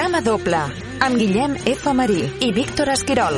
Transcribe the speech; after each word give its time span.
Programa 0.00 0.24
doble 0.24 0.58
amb 1.04 1.18
Guillem 1.20 1.54
F. 1.68 1.90
Marí 1.92 2.22
i 2.40 2.46
Víctor 2.56 2.88
Esquirol. 2.88 3.34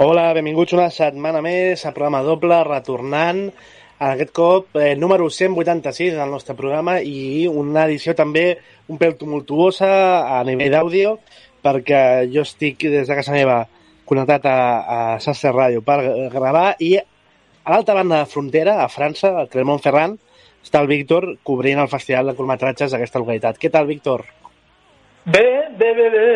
Hola, 0.00 0.22
benvinguts 0.32 0.72
una 0.78 0.86
setmana 0.88 1.42
més 1.44 1.84
a 1.84 1.92
programa 1.92 2.22
doble, 2.24 2.62
retornant 2.64 3.42
en 3.50 4.06
aquest 4.06 4.32
cop 4.32 4.80
eh, 4.80 4.94
número 4.96 5.26
186 5.28 6.16
del 6.16 6.32
nostre 6.32 6.56
programa 6.56 6.96
i 7.04 7.44
una 7.52 7.84
edició 7.84 8.16
també 8.16 8.46
un 8.88 8.96
pèl 8.96 9.18
tumultuosa 9.20 9.92
a 10.38 10.40
nivell 10.48 10.72
d'àudio 10.72 11.12
perquè 11.60 12.02
jo 12.32 12.46
estic 12.48 12.88
des 12.96 13.12
de 13.12 13.20
casa 13.20 13.36
meva 13.36 13.58
connectat 14.08 14.48
a, 14.48 14.56
a 14.80 14.98
Sasser 15.20 15.52
Ràdio 15.52 15.84
per 15.84 16.00
gravar 16.32 16.78
i 16.80 16.94
a 16.96 17.04
l'altra 17.76 18.00
banda 18.00 18.24
de 18.24 18.32
frontera, 18.32 18.80
a 18.80 18.88
França, 18.88 19.36
a 19.36 19.48
Clermont-Ferrand, 19.52 20.16
està 20.64 20.82
el 20.82 20.90
Víctor 20.90 21.34
cobrint 21.46 21.80
el 21.80 21.90
Festival 21.92 22.30
de 22.30 22.36
Curtmetratges 22.38 22.92
d'aquesta 22.92 23.22
localitat. 23.22 23.58
Què 23.60 23.70
tal, 23.72 23.88
Víctor? 23.88 24.26
Bé, 25.24 25.68
bé, 25.76 25.90
bé, 25.94 26.06
bé. 26.10 26.26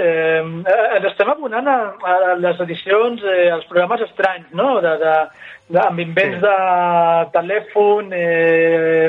Eh, 0.40 0.82
ens 0.98 1.06
estem 1.08 1.30
abonant 1.32 1.68
a, 1.68 1.78
a 2.04 2.34
les 2.40 2.60
edicions, 2.66 3.22
eh, 3.24 3.48
als 3.52 3.64
programes 3.70 4.04
estranys, 4.04 4.50
no? 4.52 4.76
De, 4.84 4.92
de, 5.00 5.14
de, 5.70 5.80
amb 5.80 6.02
invents 6.04 6.36
sí. 6.36 6.44
de 6.44 7.30
telèfon, 7.32 8.12
eh, 8.12 9.08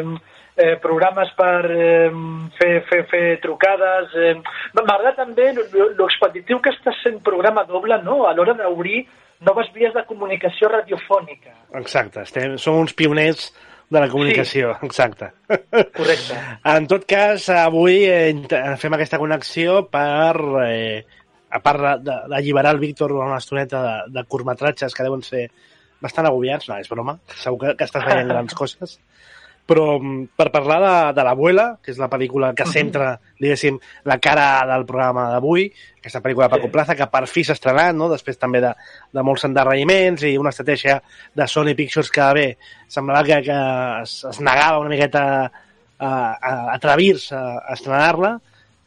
eh, 0.55 0.77
programes 0.81 1.31
per 1.35 1.65
eh, 1.71 2.09
fer, 2.57 2.71
fer, 2.89 3.03
fer 3.11 3.25
trucades. 3.43 4.15
Eh. 4.15 4.33
M'agrada 4.79 5.15
també 5.19 5.51
l'expeditiu 5.55 6.61
que 6.63 6.73
està 6.73 6.95
sent 7.01 7.21
programa 7.25 7.65
doble 7.67 7.99
no? 8.03 8.23
a 8.25 8.33
l'hora 8.33 8.55
d'obrir 8.57 9.03
noves 9.45 9.67
vies 9.75 9.93
de 9.93 10.05
comunicació 10.07 10.71
radiofònica. 10.71 11.51
Exacte, 11.75 12.23
estem, 12.23 12.55
som 12.61 12.79
uns 12.79 12.95
pioners 12.95 13.51
de 13.89 14.01
la 14.01 14.09
comunicació, 14.09 14.71
sí. 14.79 14.87
exacte. 14.87 15.29
Correcte. 15.47 16.39
En 16.71 16.87
tot 16.89 17.05
cas, 17.09 17.49
avui 17.53 18.03
eh, 18.09 18.33
fem 18.81 18.97
aquesta 18.97 19.19
connexió 19.21 19.83
per, 19.91 20.35
eh, 20.65 21.05
a 21.55 21.61
part 21.63 22.03
d'alliberar 22.03 22.73
el 22.75 22.81
Víctor 22.81 23.13
una 23.15 23.37
estoneta 23.37 23.83
de, 23.83 23.95
de 24.17 24.25
curtmetratges 24.27 24.95
que 24.95 25.05
deuen 25.05 25.23
ser 25.23 25.45
bastant 26.03 26.27
agobiats, 26.27 26.69
no, 26.69 26.79
és 26.81 26.89
broma, 26.91 27.17
segur 27.39 27.61
que, 27.61 27.75
que 27.79 27.87
estàs 27.87 28.05
veient 28.05 28.31
grans 28.33 28.57
coses, 28.61 28.97
però 29.65 29.97
mm, 29.97 30.37
per 30.37 30.49
parlar 30.53 30.77
de, 30.83 30.93
de 31.17 31.25
l'Abuela, 31.25 31.65
que 31.81 31.91
és 31.93 31.99
la 32.01 32.09
pel·lícula 32.11 32.51
que 32.57 32.67
centra, 32.69 33.15
diguéssim, 33.41 33.79
la 34.05 34.19
cara 34.21 34.47
del 34.69 34.85
programa 34.85 35.27
d'avui, 35.33 35.67
aquesta 35.99 36.21
pel·lícula 36.21 36.47
de 36.47 36.55
Paco 36.55 36.69
Plaza, 36.73 36.95
que 36.97 37.09
per 37.11 37.25
fi 37.31 37.43
s'ha 37.43 37.57
estrenat, 37.57 37.95
no? 37.97 38.09
després 38.11 38.37
també 38.41 38.61
de, 38.63 38.71
de 39.13 39.25
molts 39.25 39.47
endarreriments 39.49 40.25
i 40.29 40.35
una 40.37 40.53
estratègia 40.53 40.99
de 41.33 41.47
Sony 41.49 41.73
Pictures 41.77 42.11
que 42.13 42.31
bé, 42.37 42.47
semblava 42.87 43.25
que, 43.25 43.41
que 43.47 43.61
es, 44.03 44.19
es 44.29 44.41
negava 44.45 44.83
una 44.83 44.93
miqueta 44.93 45.23
a, 45.97 46.09
a 46.09 46.53
atrevir-se 46.75 47.33
a, 47.35 47.57
a 47.65 47.73
estrenar-la 47.73 48.35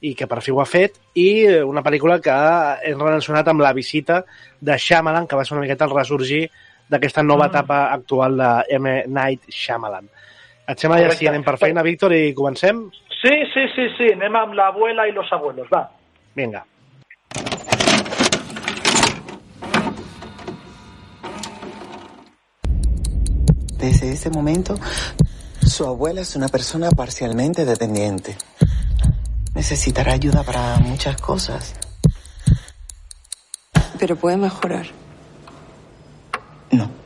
i 0.07 0.15
que 0.15 0.29
per 0.31 0.39
fi 0.45 0.55
ho 0.55 0.61
ha 0.63 0.69
fet, 0.69 1.01
i 1.19 1.49
una 1.67 1.83
pel·lícula 1.83 2.21
que 2.23 2.35
és 2.87 2.95
relacionat 2.95 3.49
amb 3.51 3.65
la 3.65 3.75
visita 3.75 4.21
de 4.61 4.77
Shyamalan, 4.79 5.27
que 5.27 5.35
va 5.35 5.43
ser 5.45 5.57
una 5.57 5.65
miqueta 5.65 5.89
el 5.89 5.95
ressorgir 5.97 6.45
d'aquesta 6.89 7.25
nova 7.27 7.49
etapa 7.51 7.89
actual 7.93 8.39
de 8.39 8.79
M. 8.79 8.95
Night 9.11 9.51
Shyamalan. 9.51 10.07
Sembla 10.77 11.01
ja 11.01 11.15
si 11.17 11.27
anem 11.27 11.45
per 11.47 11.57
feina, 11.57 11.83
Víctor, 11.83 12.13
i 12.13 12.35
comencem? 12.37 12.91
Sí, 13.23 13.35
sí, 13.55 13.65
sí, 13.75 13.87
sí, 13.97 14.11
anem 14.13 14.37
amb 14.37 14.53
l'abuela 14.59 15.07
i 15.09 15.15
los 15.17 15.31
abuelos, 15.33 15.69
va. 15.73 15.87
Vinga. 16.37 16.65
Desde 23.79 24.11
ese 24.13 24.29
momento, 24.31 24.75
su 25.63 25.87
abuela 25.87 26.21
es 26.21 26.37
una 26.37 26.49
persona 26.49 26.91
parcialmente 26.91 27.65
dependiente. 27.65 28.37
Necesitará 29.55 30.13
ayuda 30.13 30.43
para 30.43 30.77
muchas 30.79 31.21
cosas. 31.21 31.75
Pero 33.99 34.17
puede 34.17 34.37
mejorar. 34.37 34.87
No. 36.71 36.98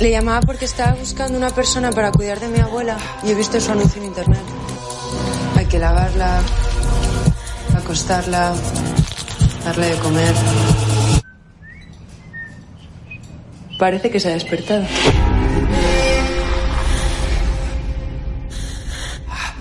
Le 0.00 0.10
llamaba 0.10 0.40
porque 0.40 0.64
estaba 0.64 0.94
buscando 0.94 1.36
una 1.36 1.50
persona 1.50 1.92
para 1.92 2.10
cuidar 2.10 2.40
de 2.40 2.48
mi 2.48 2.58
abuela 2.58 2.96
y 3.22 3.32
he 3.32 3.34
visto 3.34 3.60
su 3.60 3.70
anuncio 3.70 4.00
en 4.00 4.08
internet. 4.08 4.40
Hay 5.56 5.66
que 5.66 5.78
lavarla, 5.78 6.40
acostarla, 7.76 8.54
darle 9.62 9.90
de 9.90 9.96
comer. 9.98 10.34
Parece 13.78 14.10
que 14.10 14.20
se 14.20 14.30
ha 14.30 14.32
despertado. 14.32 14.86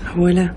Abuela. 0.10 0.56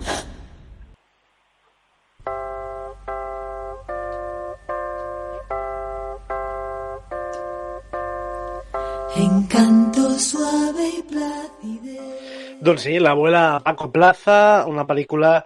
Doncs 12.63 12.85
sí, 12.87 12.99
l'abuela 13.03 13.59
Paco 13.65 13.89
Plaza, 13.91 14.65
una 14.71 14.85
pel·lícula 14.87 15.41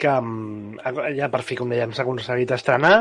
que 0.00 0.12
ja 1.14 1.28
per 1.30 1.42
fi, 1.44 1.58
com 1.58 1.68
dèiem, 1.70 1.92
s'ha 1.92 2.02
aconseguit 2.06 2.54
estrenar, 2.56 2.94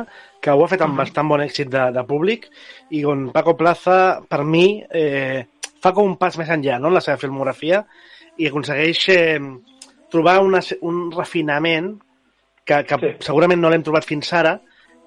que 0.44 0.52
ho 0.52 0.64
ha 0.66 0.68
fet 0.70 0.84
amb 0.84 1.00
bastant 1.00 1.30
bon 1.32 1.42
èxit 1.42 1.72
de, 1.72 1.86
de 1.96 2.04
públic, 2.10 2.50
i 2.92 3.06
on 3.08 3.30
Paco 3.34 3.56
Plaza, 3.58 3.96
per 4.28 4.42
mi, 4.44 4.84
eh, 4.92 5.46
fa 5.84 5.94
com 5.96 6.12
un 6.12 6.18
pas 6.20 6.36
més 6.40 6.52
enllà 6.52 6.76
no, 6.80 6.92
en 6.92 6.98
la 6.98 7.04
seva 7.04 7.20
filmografia 7.22 7.82
i 8.40 8.50
aconsegueix 8.50 9.06
eh, 9.16 9.40
trobar 10.12 10.38
una, 10.44 10.60
un 10.84 11.08
refinament 11.16 11.94
que, 12.64 12.84
que 12.88 13.00
sí. 13.00 13.16
segurament 13.26 13.64
no 13.64 13.72
l'hem 13.72 13.84
trobat 13.84 14.08
fins 14.08 14.32
ara 14.36 14.58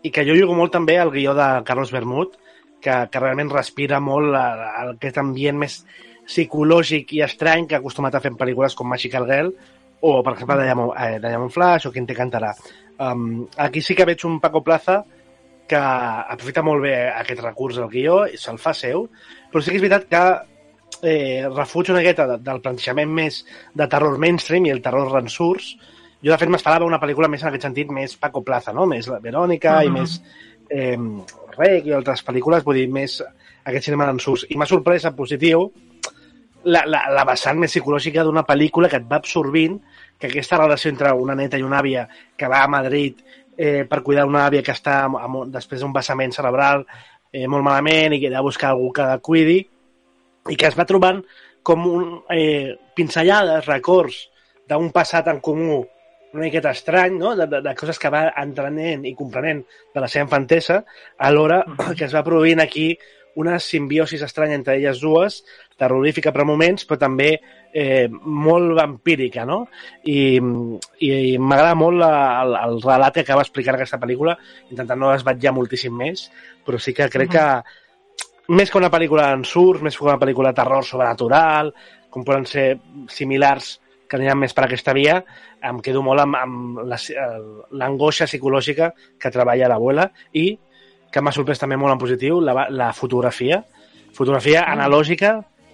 i 0.04 0.12
que 0.12 0.24
jo 0.24 0.36
jugo 0.36 0.56
molt 0.56 0.74
també 0.76 0.98
al 1.00 1.12
guió 1.12 1.32
de 1.36 1.46
Carlos 1.68 1.92
Bermud, 1.94 2.36
que, 2.80 2.98
que 3.12 3.20
realment 3.20 3.52
respira 3.52 4.00
molt 4.00 4.36
aquest 4.36 5.20
ambient 5.22 5.60
més 5.60 5.80
psicològic 6.26 7.14
i 7.16 7.22
estrany 7.26 7.66
que 7.66 7.76
ha 7.76 7.82
acostumat 7.82 8.14
a 8.14 8.20
fer 8.20 8.32
en 8.32 8.38
pel·lícules 8.38 8.74
com 8.74 8.88
Magical 8.90 9.26
Girl 9.28 9.52
o, 10.00 10.22
per 10.22 10.34
exemple, 10.34 10.58
Diamond, 10.62 10.92
eh, 10.98 11.18
Diamond 11.22 11.52
Flash 11.52 11.86
o 11.88 11.92
Quien 11.92 12.06
te 12.06 12.14
cantarà. 12.14 12.52
Um, 12.98 13.46
aquí 13.56 13.82
sí 13.82 13.94
que 13.94 14.06
veig 14.08 14.24
un 14.26 14.40
Paco 14.40 14.62
Plaza 14.64 15.02
que 15.66 15.78
aprofita 15.78 16.62
molt 16.62 16.84
bé 16.84 16.94
aquest 17.10 17.42
recurs 17.42 17.80
del 17.80 17.90
guió 17.90 18.20
i 18.30 18.38
se'l 18.38 18.60
fa 18.62 18.72
seu, 18.74 19.08
però 19.50 19.62
sí 19.62 19.72
que 19.72 19.80
és 19.80 19.84
veritat 19.84 20.06
que 20.10 20.22
eh, 21.02 21.48
refuig 21.48 21.90
una 21.90 22.02
miqueta 22.02 22.28
del 22.36 22.62
plantejament 22.62 23.10
més 23.12 23.40
de 23.74 23.88
terror 23.90 24.18
mainstream 24.22 24.68
i 24.68 24.74
el 24.74 24.82
terror 24.84 25.10
rensurs. 25.12 25.74
Jo, 26.22 26.32
de 26.32 26.38
fet, 26.40 26.50
m'esperava 26.52 26.86
una 26.86 27.00
pel·lícula 27.02 27.28
més 27.28 27.42
en 27.42 27.50
aquest 27.50 27.66
sentit, 27.68 27.90
més 27.92 28.16
Paco 28.20 28.42
Plaza, 28.46 28.72
no? 28.76 28.86
Més 28.86 29.08
la 29.10 29.20
Verònica 29.20 29.78
uh 29.78 29.82
-huh. 29.82 29.86
i 29.86 29.90
més 29.90 30.20
eh, 30.70 30.98
Rec 31.56 31.86
i 31.86 31.92
altres 31.92 32.24
pel·lícules, 32.24 32.64
vull 32.64 32.76
dir, 32.76 32.88
més 32.88 33.22
aquest 33.64 33.84
cinema 33.84 34.06
d'ensús. 34.06 34.46
I 34.50 34.56
m'ha 34.56 34.66
sorprès 34.66 35.04
en 35.04 35.16
positiu 35.16 35.70
la, 36.66 36.82
la, 36.86 37.02
la 37.14 37.24
vessant 37.28 37.58
més 37.60 37.70
psicològica 37.70 38.24
d'una 38.26 38.44
pel·lícula 38.46 38.90
que 38.90 38.98
et 39.00 39.08
va 39.08 39.20
absorbint, 39.20 39.78
que 40.18 40.30
aquesta 40.30 40.58
relació 40.58 40.90
entre 40.90 41.12
una 41.14 41.36
neta 41.38 41.58
i 41.58 41.64
una 41.66 41.80
àvia 41.82 42.06
que 42.36 42.48
va 42.50 42.62
a 42.64 42.70
Madrid 42.70 43.20
eh, 43.56 43.84
per 43.88 44.02
cuidar 44.02 44.26
una 44.26 44.46
àvia 44.46 44.64
que 44.66 44.74
està 44.74 45.02
amb, 45.06 45.18
amb, 45.20 45.42
després 45.52 45.82
d'un 45.82 45.94
vessament 45.94 46.34
cerebral 46.34 46.84
eh, 47.32 47.46
molt 47.46 47.64
malament 47.64 48.16
i 48.16 48.20
que 48.20 48.30
ha 48.32 48.38
de 48.38 48.46
buscar 48.46 48.72
algú 48.72 48.90
que 48.96 49.06
la 49.06 49.18
cuidi 49.18 49.58
i 50.50 50.56
que 50.56 50.70
es 50.70 50.78
va 50.78 50.88
trobant 50.88 51.22
com 51.66 51.86
un, 51.90 52.08
eh, 52.30 52.76
pinzellades, 52.94 53.66
records 53.66 54.26
d'un 54.68 54.90
passat 54.94 55.28
en 55.30 55.40
comú 55.40 55.84
una 56.36 56.44
miqueta 56.44 56.72
estrany, 56.74 57.14
no? 57.16 57.34
de, 57.36 57.46
de, 57.48 57.62
de 57.64 57.74
coses 57.78 57.98
que 57.98 58.10
va 58.12 58.26
entrenent 58.42 59.06
i 59.08 59.14
comprenent 59.16 59.62
de 59.94 60.02
la 60.02 60.08
seva 60.10 60.26
infantesa, 60.26 60.82
alhora 61.16 61.62
que 61.96 62.04
es 62.04 62.14
va 62.14 62.24
produint 62.26 62.60
aquí 62.60 62.90
una 63.36 63.58
simbiosis 63.60 64.22
estranya 64.24 64.56
entre 64.56 64.76
elles 64.78 65.00
dues, 65.00 65.42
terrorífica 65.76 66.32
per 66.32 66.46
moments, 66.48 66.86
però 66.88 66.98
també 67.00 67.28
eh, 67.36 68.08
molt 68.08 68.72
vampírica, 68.78 69.44
no? 69.48 69.66
I, 70.08 70.40
i, 71.04 71.10
i 71.10 71.38
m'agrada 71.38 71.76
molt 71.76 72.00
la, 72.00 72.12
el, 72.42 72.56
el 72.62 72.78
relat 72.84 73.18
que 73.18 73.26
acaba 73.26 73.44
explicant 73.44 73.76
aquesta 73.76 74.00
pel·lícula, 74.00 74.38
intentant 74.70 75.02
no 75.02 75.12
desvetllar 75.12 75.52
moltíssim 75.56 75.96
més, 75.96 76.30
però 76.64 76.80
sí 76.80 76.96
que 76.96 77.10
crec 77.12 77.28
uh 77.28 77.36
-huh. 77.36 77.62
que 77.66 78.54
més 78.56 78.70
que 78.70 78.78
una 78.78 78.90
pel·lícula 78.90 79.32
en 79.34 79.44
surt, 79.44 79.82
més 79.82 79.96
que 79.96 80.04
una 80.04 80.18
pel·lícula 80.18 80.52
de 80.52 80.60
terror 80.62 80.84
sobrenatural, 80.84 81.74
com 82.10 82.24
poden 82.24 82.46
ser 82.46 82.78
similars 83.08 83.80
que 84.08 84.16
aniran 84.16 84.38
més 84.38 84.54
per 84.54 84.64
aquesta 84.64 84.92
via, 84.92 85.24
em 85.62 85.80
quedo 85.82 86.02
molt 86.02 86.22
amb, 86.22 86.36
amb 86.36 86.78
l'angoixa 87.72 88.28
psicològica 88.30 88.92
que 89.18 89.32
treballa 89.34 89.68
l'abuela 89.68 90.10
i 90.32 90.58
que 91.16 91.24
m'ha 91.24 91.32
sorprès 91.32 91.62
també 91.62 91.78
molt 91.80 91.94
en 91.94 92.00
positiu, 92.00 92.42
la, 92.44 92.66
la 92.68 92.90
fotografia. 92.92 93.62
Fotografia 94.12 94.66
mm. 94.66 94.72
analògica, 94.74 95.30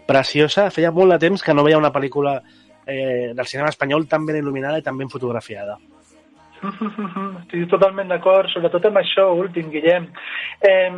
preciosa. 0.07 0.69
Feia 0.71 0.93
molt 0.95 1.17
de 1.17 1.19
temps 1.25 1.43
que 1.43 1.55
no 1.55 1.65
veia 1.67 1.81
una 1.81 1.91
pel·lícula 1.91 2.37
eh, 2.87 3.33
del 3.35 3.49
cinema 3.51 3.73
espanyol 3.73 4.07
tan 4.07 4.29
ben 4.29 4.39
il·luminada 4.39 4.79
i 4.79 4.87
tan 4.87 5.01
ben 5.01 5.11
fotografiada. 5.11 5.81
Estic 7.43 7.67
totalment 7.73 8.13
d'acord, 8.13 8.47
sobretot 8.53 8.87
amb 8.87 9.01
això 9.01 9.27
últim, 9.35 9.67
Guillem. 9.73 10.07
Eh, 10.63 10.93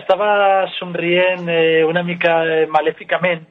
estava 0.00 0.32
somrient 0.74 1.46
eh, 1.54 1.84
una 1.86 2.02
mica 2.02 2.40
eh, 2.50 2.64
malèficament 2.66 3.46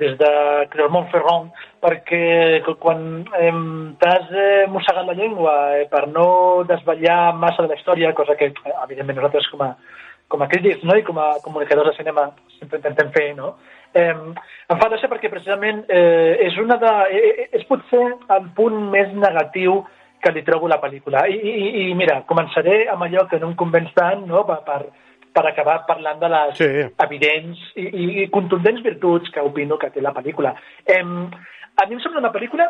des 0.00 0.16
de 0.20 0.30
Clermont-Ferrand, 0.72 1.48
perquè 1.80 2.60
quan 2.80 3.24
eh, 3.38 3.52
t'has 4.00 4.28
eh, 4.32 4.66
mossegat 4.68 5.06
la 5.08 5.16
llengua 5.16 5.54
eh, 5.78 5.86
per 5.88 6.06
no 6.08 6.64
desvetllar 6.68 7.34
massa 7.36 7.64
de 7.64 7.72
la 7.72 7.78
història, 7.78 8.14
cosa 8.14 8.36
que, 8.36 8.52
eh, 8.52 8.76
evidentment, 8.84 9.18
nosaltres 9.18 9.48
com 9.52 9.64
a, 9.64 9.70
com 10.28 10.42
a 10.42 10.48
crítics 10.48 10.84
no? 10.84 10.96
i 10.96 11.04
com 11.06 11.18
a 11.18 11.32
comunicadors 11.44 11.90
de 11.90 11.96
cinema 11.96 12.28
sempre 12.58 12.80
intentem 12.80 13.12
fer, 13.16 13.28
no? 13.36 13.54
Eh, 13.94 14.12
em 14.12 14.78
fa 14.78 14.88
gràcia 14.90 15.10
perquè 15.10 15.30
precisament 15.32 15.82
eh, 15.88 16.36
és, 16.46 16.58
una 16.62 16.76
de, 16.78 16.92
eh, 17.10 17.48
és 17.58 17.64
potser 17.66 18.04
el 18.36 18.50
punt 18.56 18.76
més 18.92 19.10
negatiu 19.16 19.80
que 20.20 20.32
li 20.34 20.44
trobo 20.46 20.68
la 20.68 20.78
pel·lícula. 20.82 21.24
I, 21.26 21.38
i, 21.40 21.70
I 21.88 21.94
mira, 21.98 22.20
començaré 22.28 22.84
amb 22.92 23.06
allò 23.06 23.24
que 23.30 23.40
no 23.40 23.50
em 23.50 23.56
convenç 23.58 23.94
tant, 23.96 24.26
no? 24.28 24.44
per, 24.46 24.60
per, 24.66 24.82
per 25.34 25.44
acabar 25.46 25.84
parlant 25.86 26.18
de 26.20 26.28
les 26.28 26.56
Sí. 26.58 26.68
evidents 27.04 27.58
i, 27.76 27.86
i, 27.86 28.04
i 28.24 28.28
contundents 28.30 28.82
virtuts 28.82 29.30
que 29.30 29.40
opino 29.40 29.78
que 29.78 29.90
té 29.90 30.00
la 30.02 30.12
pel·lícula. 30.16 30.54
Eh, 30.86 31.00
a 31.02 31.86
mi 31.86 31.94
em 31.94 32.00
sembla 32.02 32.20
una 32.24 32.32
pel·lícula 32.32 32.66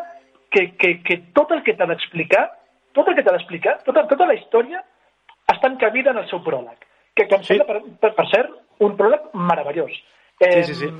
que, 0.51 0.71
que, 0.77 1.01
que 1.03 1.17
tot 1.33 1.51
el 1.51 1.63
que 1.63 1.73
t'ha 1.73 1.87
d'explicar, 1.89 2.49
tot 2.93 3.07
el 3.07 3.15
que 3.15 3.23
t'ha 3.23 3.33
d'explicar, 3.37 3.79
tota, 3.85 4.05
tota 4.07 4.27
la 4.27 4.35
història 4.35 4.83
està 5.51 5.67
encabida 5.71 6.11
en 6.11 6.17
el 6.21 6.29
seu 6.29 6.43
pròleg, 6.43 6.77
que, 7.15 7.25
que 7.27 7.35
em 7.35 7.43
Sí. 7.43 7.55
sembla, 7.57 7.65
per, 7.65 7.81
per, 8.01 8.13
per 8.19 8.27
cert, 8.33 8.51
un 8.79 8.95
pròleg 8.97 9.31
meravellós. 9.33 9.91
Eh, 10.41 10.61
Sí, 10.63 10.73
sí, 10.73 10.85
sí. 10.85 10.91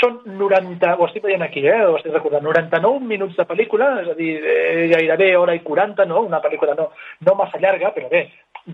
Són 0.00 0.14
90, 0.24 0.94
ho 0.98 1.04
estic 1.06 1.22
veient 1.22 1.42
aquí, 1.44 1.60
eh, 1.68 1.84
ho 1.86 1.96
estic 1.98 2.12
recordant, 2.12 2.42
99 2.42 3.04
minuts 3.04 3.36
de 3.36 3.44
pel·lícula, 3.46 4.00
és 4.02 4.08
a 4.08 4.14
dir, 4.16 4.32
eh, 4.42 4.88
gairebé 4.90 5.36
hora 5.36 5.54
i 5.54 5.60
40, 5.60 6.06
no? 6.08 6.22
Una 6.24 6.40
pel·lícula 6.42 6.74
no, 6.74 6.88
no 7.20 7.34
massa 7.36 7.60
llarga, 7.60 7.92
però 7.94 8.08
bé, 8.10 8.22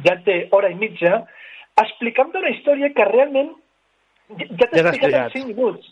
ja 0.06 0.14
té 0.24 0.46
hora 0.52 0.70
i 0.70 0.76
mitja, 0.78 1.24
explicant 1.78 2.34
una 2.36 2.52
història 2.52 2.90
que 2.96 3.08
realment 3.08 3.50
ja 4.38 4.68
t'ha 4.68 4.82
Ja 4.82 4.84
explicat 4.84 4.84
en 4.84 4.92
explicat. 4.94 5.32
5 5.38 5.46
minuts. 5.54 5.90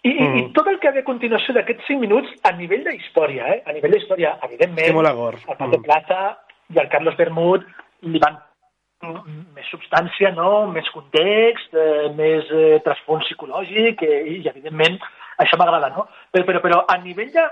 I, 0.00 0.10
mm. 0.10 0.36
i, 0.36 0.40
I 0.40 0.52
tot 0.56 0.68
el 0.72 0.78
que 0.80 0.92
ve 0.94 1.02
a 1.04 1.08
continuació 1.08 1.54
d'aquests 1.56 1.88
5 1.92 2.00
minuts, 2.00 2.30
a 2.48 2.52
nivell 2.56 2.84
d'història, 2.86 3.48
eh? 3.54 3.58
a 3.66 3.74
nivell 3.76 3.96
d'història, 3.96 4.36
evidentment, 4.48 4.88
Té 4.88 4.96
molt 4.96 5.10
agor. 5.10 5.36
el 5.40 5.56
Paco 5.56 5.76
Mm. 5.76 5.82
Plaza 5.84 6.20
i 6.72 6.78
el 6.80 6.88
Carlos 6.88 7.16
Bermud 7.18 7.66
li 8.08 8.20
van 8.22 8.38
més 9.56 9.68
substància, 9.72 10.30
no? 10.36 10.66
més 10.68 10.88
context, 10.92 11.72
eh, 11.72 12.10
més 12.16 12.48
eh, 12.52 12.80
trasfons 12.84 13.24
psicològic 13.28 14.02
eh, 14.04 14.20
i, 14.28 14.40
evidentment, 14.48 14.98
això 15.40 15.56
m'agrada, 15.56 15.88
no? 15.94 16.06
Però, 16.30 16.44
però, 16.44 16.60
però 16.60 16.80
a 16.84 16.96
nivell 17.00 17.30
de 17.32 17.46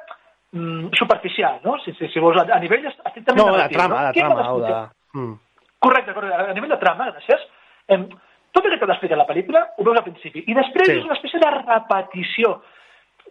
mm, 0.53 0.93
superficial, 1.01 1.61
no? 1.65 1.79
Si, 1.85 1.95
si, 1.97 2.11
si 2.13 2.21
vols, 2.21 2.37
a, 2.43 2.45
a 2.53 2.61
nivell 2.61 2.85
estrictament 2.91 3.41
No, 3.41 3.53
narratiu, 3.55 3.79
trama, 3.79 3.95
no? 3.95 4.03
m'ha 4.03 4.13
trama, 4.13 4.49
o 4.53 4.61
de... 4.61 4.75
Mm. 5.17 5.39
Correcte, 5.79 6.13
correcte. 6.13 6.51
A 6.53 6.57
nivell 6.59 6.75
de 6.75 6.81
trama, 6.83 7.09
gràcies. 7.15 7.49
Em, 7.89 8.07
tot 8.53 8.65
el 8.65 8.73
que 8.75 8.79
t'ha 8.81 8.91
d'explicar 8.93 9.19
la 9.19 9.27
pel·lícula 9.29 9.65
ho 9.77 9.85
veus 9.87 9.99
al 9.99 10.07
principi. 10.07 10.45
I 10.47 10.55
després 10.55 10.87
Sí. 10.89 10.97
és 10.99 11.05
una 11.05 11.17
espècie 11.19 11.41
de 11.41 11.51
repetició. 11.57 12.55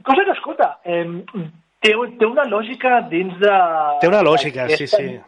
Cosa 0.04 0.26
que, 0.26 0.32
escolta, 0.32 0.80
em, 0.84 1.24
té, 1.82 1.94
té 2.20 2.26
una 2.26 2.46
lògica 2.46 3.02
dins 3.10 3.38
de... 3.40 3.56
Té 4.02 4.08
una 4.08 4.22
lògica, 4.22 4.68
sí, 4.70 4.88
sí. 4.88 5.20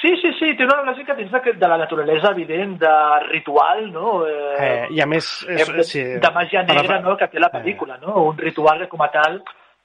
Sí, 0.00 0.14
sí, 0.16 0.30
sí, 0.38 0.54
té 0.56 0.64
una 0.64 0.82
lògica 0.82 1.14
dins 1.14 1.30
de, 1.30 1.52
de 1.60 1.68
la 1.68 1.76
naturalesa 1.76 2.30
evident, 2.32 2.78
de 2.80 2.94
ritual, 3.28 3.90
no? 3.92 4.26
Eh, 4.26 4.86
I 4.96 5.00
a 5.04 5.06
més... 5.06 5.28
És, 5.48 5.68
de, 5.68 5.84
sí, 5.84 6.02
de 6.20 6.30
màgia 6.32 6.62
negra 6.64 7.00
no, 7.04 7.16
que 7.20 7.28
té 7.28 7.38
la 7.38 7.50
pel·lícula, 7.52 7.98
no? 8.00 8.30
un 8.30 8.38
ritual 8.38 8.80
que 8.80 8.88
com 8.88 9.04
a 9.04 9.10
tal 9.12 9.42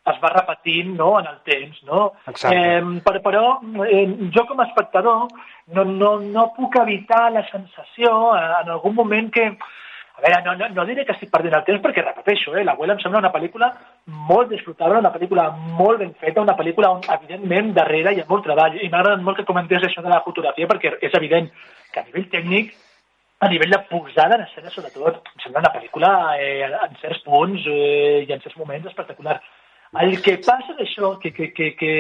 es 0.07 0.21
va 0.23 0.31
repetint 0.33 0.95
no, 0.97 1.11
en 1.19 1.27
el 1.27 1.41
temps. 1.45 1.83
No? 1.89 2.13
Exacte. 2.27 2.55
Eh, 2.55 3.01
però 3.05 3.21
però 3.25 3.43
eh, 3.85 4.05
jo 4.35 4.45
com 4.47 4.61
a 4.61 4.69
espectador 4.69 5.27
no, 5.75 5.83
no, 5.83 6.15
no 6.19 6.47
puc 6.55 6.79
evitar 6.81 7.27
la 7.33 7.45
sensació 7.49 8.33
eh, 8.37 8.47
en 8.63 8.73
algun 8.75 8.95
moment 8.95 9.29
que 9.33 9.51
a 10.19 10.21
veure, 10.21 10.41
no, 10.43 10.55
no, 10.55 10.67
no 10.75 10.85
diré 10.85 11.05
que 11.07 11.13
estic 11.15 11.31
perdent 11.31 11.55
el 11.55 11.63
temps 11.67 11.81
perquè 11.83 12.03
repeteixo, 12.03 12.51
eh, 12.57 12.65
l'abuela 12.67 12.95
em 12.95 12.99
sembla 13.03 13.21
una 13.21 13.31
pel·lícula 13.31 13.69
molt 14.29 14.51
disfrutable, 14.51 14.99
una 14.99 15.13
pel·lícula 15.13 15.47
molt 15.79 16.01
ben 16.01 16.11
feta, 16.19 16.43
una 16.43 16.57
pel·lícula 16.59 16.91
on 16.97 17.05
evidentment 17.15 17.71
darrere 17.77 18.13
hi 18.13 18.19
ha 18.23 18.27
molt 18.27 18.43
treball 18.47 18.75
i 18.75 18.89
m'agrada 18.89 19.23
molt 19.23 19.39
que 19.39 19.47
comentés 19.47 19.85
això 19.85 20.03
de 20.03 20.11
la 20.11 20.23
fotografia 20.25 20.67
perquè 20.67 20.97
és 20.99 21.15
evident 21.21 21.47
que 21.93 22.01
a 22.01 22.07
nivell 22.09 22.27
tècnic 22.33 22.75
a 23.39 23.47
nivell 23.47 23.71
de 23.71 23.79
posada 23.87 24.35
en 24.35 24.41
escena, 24.43 24.69
sobretot, 24.73 25.21
em 25.23 25.43
sembla 25.45 25.61
una 25.63 25.71
pel·lícula 25.71 26.09
eh, 26.35 26.67
en 26.67 26.97
certs 26.99 27.23
punts 27.23 27.63
eh, 27.71 28.25
i 28.27 28.33
en 28.35 28.41
certs 28.43 28.57
moments 28.59 28.89
espectacular. 28.91 29.37
El 29.97 30.19
que 30.21 30.37
passa 30.45 30.75
d'això, 30.77 31.15
que, 31.21 31.31
que, 31.33 31.49
que, 31.55 31.71
que, 31.79 31.93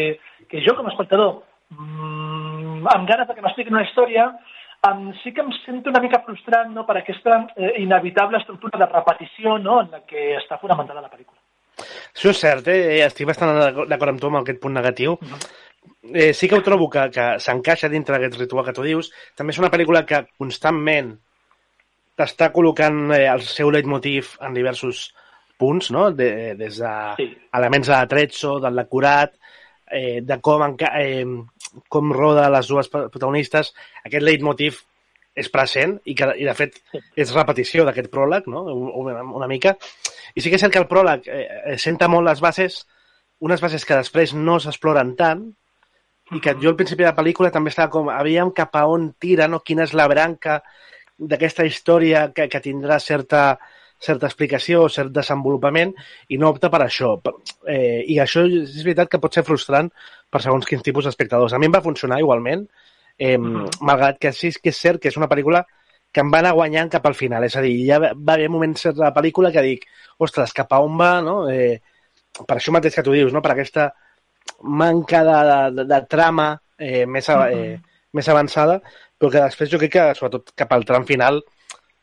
que 0.49 0.61
jo 0.65 0.75
com 0.77 0.85
a 0.85 0.93
espectador, 0.93 1.39
mmm, 1.73 2.85
amb 2.93 3.09
ganes 3.09 3.27
de 3.27 3.35
que 3.35 3.41
m'expliquin 3.41 3.73
una 3.73 3.85
història, 3.87 4.27
em, 4.87 5.07
sí 5.23 5.33
que 5.33 5.41
em 5.41 5.51
sento 5.63 5.89
una 5.89 6.01
mica 6.03 6.21
frustrant 6.25 6.73
no, 6.75 6.85
per 6.85 6.99
aquesta 6.99 7.45
eh, 7.55 7.73
inevitable 7.81 8.37
estructura 8.37 8.79
de 8.79 8.89
repetició 8.91 9.57
no, 9.57 9.81
en 9.83 9.95
la 9.95 10.03
que 10.05 10.35
està 10.37 10.59
fonamentada 10.61 11.01
la 11.01 11.09
pel·lícula. 11.09 11.39
Això 12.13 12.33
és 12.33 12.43
cert, 12.43 12.67
eh? 12.67 12.99
estic 13.05 13.27
bastant 13.29 13.55
d'acord 13.87 14.13
amb 14.13 14.21
tu 14.21 14.29
amb 14.29 14.41
aquest 14.41 14.59
punt 14.61 14.75
negatiu. 14.75 15.17
Eh, 16.13 16.33
sí 16.33 16.49
que 16.49 16.57
ho 16.57 16.65
trobo 16.65 16.89
que, 16.91 17.07
que 17.15 17.25
s'encaixa 17.41 17.89
dintre 17.89 18.15
d'aquest 18.15 18.37
ritual 18.39 18.67
que 18.67 18.75
tu 18.75 18.85
dius. 18.85 19.09
També 19.37 19.55
és 19.55 19.61
una 19.61 19.71
pel·lícula 19.73 20.05
que 20.05 20.25
constantment 20.37 21.15
t'està 22.19 22.51
col·locant 22.55 23.15
eh, 23.15 23.25
el 23.31 23.45
seu 23.47 23.71
leitmotiv 23.71 24.35
en 24.43 24.57
diversos 24.57 25.09
punts, 25.59 25.91
no? 25.91 26.09
De, 26.15 26.55
des 26.59 26.79
de 26.79 26.91
Sí. 27.19 27.29
elements 27.53 27.87
de 27.87 27.93
l'atrezzo, 27.93 28.57
del 28.63 28.79
decorat, 28.79 29.33
eh, 29.91 30.21
de 30.23 30.37
com, 30.41 30.63
enca 30.63 30.93
eh, 31.01 31.25
com 31.87 32.13
roda 32.15 32.49
les 32.49 32.67
dues 32.67 32.89
protagonistes. 32.89 33.73
Aquest 34.05 34.23
leitmotiv 34.25 34.79
és 35.35 35.49
present 35.53 35.99
i, 36.05 36.15
que, 36.17 36.31
i 36.41 36.47
de 36.47 36.53
fet, 36.57 36.79
és 37.15 37.33
repetició 37.35 37.85
d'aquest 37.87 38.09
pròleg, 38.11 38.47
no? 38.51 38.63
una, 39.03 39.21
una 39.23 39.47
mica. 39.47 39.75
I 40.35 40.41
sí 40.41 40.49
que 40.49 40.57
és 40.57 40.63
cert 40.63 40.73
que 40.73 40.81
el 40.81 40.89
pròleg 40.89 41.27
eh, 41.27 41.45
eh, 41.73 41.77
senta 41.77 42.09
molt 42.11 42.27
les 42.27 42.41
bases, 42.43 42.81
unes 43.39 43.61
bases 43.63 43.85
que 43.87 43.95
després 43.95 44.33
no 44.35 44.57
s'exploren 44.59 45.13
tant, 45.19 45.45
i 46.35 46.41
que 46.43 46.53
jo 46.61 46.69
al 46.69 46.75
principi 46.77 47.01
de 47.05 47.09
la 47.09 47.15
pel·lícula 47.17 47.49
també 47.51 47.71
estava 47.71 47.89
com, 47.93 48.09
aviam 48.13 48.51
cap 48.53 48.75
a 48.77 48.83
on 48.85 49.13
tira, 49.17 49.47
no? 49.47 49.61
quina 49.65 49.85
és 49.87 49.95
la 49.97 50.05
branca 50.11 50.59
d'aquesta 51.17 51.65
història 51.65 52.27
que, 52.35 52.45
que 52.51 52.61
tindrà 52.61 52.99
certa, 53.01 53.57
certa 53.99 54.29
explicació 54.29 54.83
o 54.85 54.89
cert 54.89 55.11
desenvolupament 55.15 55.93
i 56.29 56.37
no 56.39 56.49
opta 56.53 56.69
per 56.71 56.81
això. 56.85 57.15
Eh, 57.67 58.05
I 58.07 58.19
això 58.23 58.45
és 58.47 58.77
veritat 58.83 59.11
que 59.11 59.19
pot 59.19 59.35
ser 59.35 59.43
frustrant 59.47 59.91
per 60.29 60.41
segons 60.43 60.65
quins 60.65 60.85
tipus 60.85 61.05
d'espectadors. 61.07 61.53
A 61.53 61.59
mi 61.59 61.67
em 61.67 61.75
va 61.75 61.83
funcionar 61.85 62.19
igualment, 62.23 62.65
eh, 63.17 63.37
malgrat 63.37 64.19
que 64.19 64.31
sí 64.33 64.53
que 64.55 64.71
és 64.71 64.79
cert 64.79 65.01
que 65.01 65.11
és 65.11 65.19
una 65.19 65.27
pel·lícula 65.27 65.65
que 66.11 66.23
em 66.23 66.31
va 66.33 66.39
anar 66.41 66.55
guanyant 66.57 66.89
cap 66.89 67.05
al 67.05 67.15
final. 67.15 67.43
És 67.45 67.55
a 67.55 67.61
dir, 67.61 67.75
ja 67.85 67.99
va 68.01 68.33
haver 68.33 68.49
moments 68.49 68.87
de 68.89 68.97
la 68.97 69.13
pel·lícula 69.13 69.51
que 69.53 69.65
dic, 69.65 69.85
ostres, 70.17 70.53
cap 70.53 70.71
a 70.73 70.79
on 70.81 70.97
va, 70.97 71.11
no? 71.21 71.43
Eh, 71.51 71.81
per 72.39 72.57
això 72.57 72.73
mateix 72.73 72.95
que 72.95 73.03
tu 73.05 73.13
dius, 73.13 73.33
no? 73.33 73.43
Per 73.45 73.53
aquesta 73.53 73.91
manca 74.63 75.21
de, 75.27 75.37
de, 75.75 75.85
de 75.91 76.01
trama 76.09 76.49
eh, 76.77 77.05
més, 77.05 77.29
eh, 77.29 77.77
més 78.13 78.29
avançada, 78.31 78.79
però 79.19 79.31
que 79.31 79.43
després 79.43 79.69
jo 79.69 79.79
crec 79.81 79.93
que, 79.93 80.05
sobretot 80.17 80.53
cap 80.57 80.73
al 80.73 80.87
tram 80.87 81.05
final, 81.05 81.43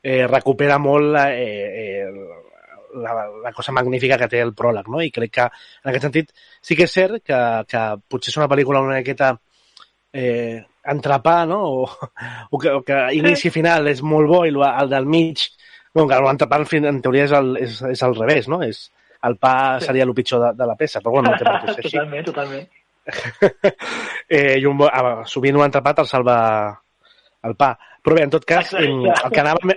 eh, 0.07 0.27
recupera 0.31 0.79
molt 0.79 1.11
la, 1.17 1.25
eh, 1.35 1.67
eh, 1.83 2.11
la, 3.03 3.27
la 3.43 3.53
cosa 3.53 3.73
magnífica 3.75 4.19
que 4.21 4.29
té 4.31 4.41
el 4.45 4.55
pròleg, 4.55 4.87
no? 4.93 5.03
I 5.03 5.11
crec 5.11 5.33
que, 5.35 5.47
en 5.83 5.91
aquest 5.91 6.07
sentit, 6.07 6.31
sí 6.63 6.79
que 6.79 6.87
és 6.87 6.95
cert 6.95 7.25
que, 7.27 7.41
que 7.67 7.83
potser 8.07 8.31
és 8.31 8.39
una 8.39 8.49
pel·lícula 8.53 8.85
una 8.85 9.01
miqueta 9.01 9.33
eh, 10.15 10.63
entrepà, 10.95 11.41
no? 11.51 11.59
O, 11.73 11.89
o, 12.53 12.63
que, 12.63 12.77
o 12.79 12.85
que 12.87 13.01
inici 13.19 13.51
i 13.51 13.55
final 13.57 13.91
és 13.91 14.05
molt 14.15 14.31
bo 14.31 14.45
i 14.47 14.55
el, 14.55 14.63
el 14.69 14.95
del 14.95 15.11
mig, 15.11 15.49
bueno, 15.93 16.09
que 16.13 16.23
l'entrepà 16.29 16.63
en, 16.63 16.89
en 16.93 17.03
teoria 17.03 17.27
és, 17.27 17.37
el, 17.41 17.53
és, 17.67 17.83
és 17.91 18.07
al 18.07 18.15
revés, 18.15 18.47
no? 18.53 18.63
És, 18.63 18.87
el 19.27 19.39
pa 19.43 19.81
seria 19.83 20.07
el 20.07 20.15
pitjor 20.15 20.43
de, 20.45 20.55
de 20.55 20.71
la 20.71 20.79
peça, 20.79 21.03
però 21.03 21.19
bueno, 21.19 21.33
no 21.33 21.41
té 21.41 21.47
per 21.49 21.59
què 21.65 21.75
ser 21.75 21.83
així. 21.83 21.97
totalment, 21.99 22.27
totalment. 22.31 22.67
eh, 24.37 24.59
i 24.61 24.67
un, 24.71 24.83
ah, 24.87 25.23
sovint 25.27 25.59
un 25.59 25.67
entrepat 25.67 26.05
el 26.05 26.11
salva 26.11 26.37
el 27.45 27.57
pa. 27.59 27.75
Però 28.03 28.17
bé, 28.17 28.25
en 28.27 28.33
tot 28.33 28.45
cas, 28.47 28.73
Exacte. 28.73 29.27
el 29.27 29.33
que 29.33 29.41
anava, 29.41 29.77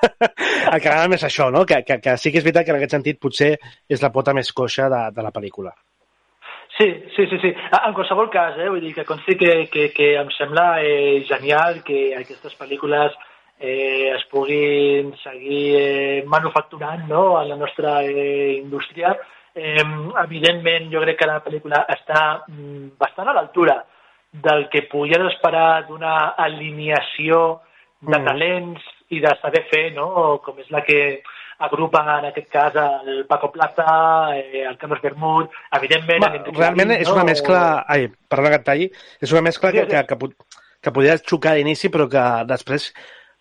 el 0.74 0.80
que 0.80 0.90
anava 0.90 1.12
més 1.12 1.24
això, 1.26 1.50
no? 1.52 1.64
Que, 1.66 1.82
que, 1.86 2.00
que 2.00 2.16
sí 2.20 2.32
que 2.32 2.40
és 2.40 2.46
veritat 2.46 2.66
que 2.66 2.74
en 2.74 2.80
aquest 2.80 2.96
sentit 2.96 3.20
potser 3.20 3.54
és 3.88 4.02
la 4.02 4.12
pota 4.14 4.34
més 4.36 4.52
coixa 4.52 4.88
de, 4.92 5.06
de 5.16 5.24
la 5.24 5.32
pel·lícula. 5.34 5.74
Sí, 6.78 6.86
sí, 7.16 7.26
sí, 7.28 7.38
sí. 7.42 7.50
Ah, 7.72 7.88
En 7.88 7.94
qualsevol 7.94 8.30
cas, 8.32 8.56
eh, 8.56 8.68
vull 8.70 8.80
dir 8.80 8.94
que 8.96 9.04
consti 9.04 9.36
que, 9.36 9.66
que, 9.72 9.90
que 9.92 10.14
em 10.16 10.30
sembla 10.32 10.80
eh, 10.80 11.20
genial 11.28 11.82
que 11.84 12.14
aquestes 12.16 12.54
pel·lícules 12.56 13.16
eh, 13.58 14.14
es 14.14 14.24
puguin 14.32 15.12
seguir 15.20 15.76
eh, 15.76 16.24
manufacturant 16.26 17.04
no, 17.08 17.36
a 17.36 17.44
la 17.44 17.58
nostra 17.60 18.00
eh, 18.04 18.56
indústria. 18.62 19.12
Eh, 19.52 19.84
evidentment, 20.24 20.88
jo 20.92 21.02
crec 21.04 21.20
que 21.20 21.28
la 21.28 21.42
pel·lícula 21.44 21.84
està 21.92 22.22
mm, 22.46 22.94
bastant 23.00 23.28
a 23.28 23.36
l'altura 23.36 23.76
del 24.32 24.68
que 24.70 24.82
podien 24.90 25.26
esperar 25.26 25.86
d'una 25.88 26.34
alineació 26.38 27.60
de 28.00 28.18
Mm. 28.18 28.24
talents 28.24 28.82
i 29.10 29.20
de 29.20 29.32
saber 29.42 29.64
fer, 29.68 29.92
no? 29.94 30.40
com 30.44 30.58
és 30.58 30.70
la 30.70 30.82
que 30.82 31.22
agrupa 31.58 32.00
en 32.18 32.24
aquest 32.30 32.48
cas 32.48 32.76
el 32.76 33.26
Paco 33.26 33.50
Plaza, 33.52 34.36
eh, 34.38 34.64
el 34.66 34.78
Carlos 34.78 35.02
Bermud, 35.02 35.48
evidentment... 35.76 36.22
Ma, 36.22 36.30
realment 36.56 36.94
és 36.96 37.10
una 37.10 37.24
mescla... 37.24 37.84
Ai, 37.86 38.08
perdona 38.08 38.54
que 38.54 38.60
et 38.62 38.64
talli. 38.64 38.86
És 39.20 39.32
una 39.32 39.42
mescla 39.42 39.72
que, 39.72 39.84
Sí, 39.84 39.90
sí. 39.90 39.96
que, 39.96 40.16
que, 40.16 40.54
que 40.80 40.92
podria 40.92 41.18
xocar 41.18 41.56
d'inici, 41.58 41.90
però 41.92 42.08
que 42.08 42.24
després 42.48 42.94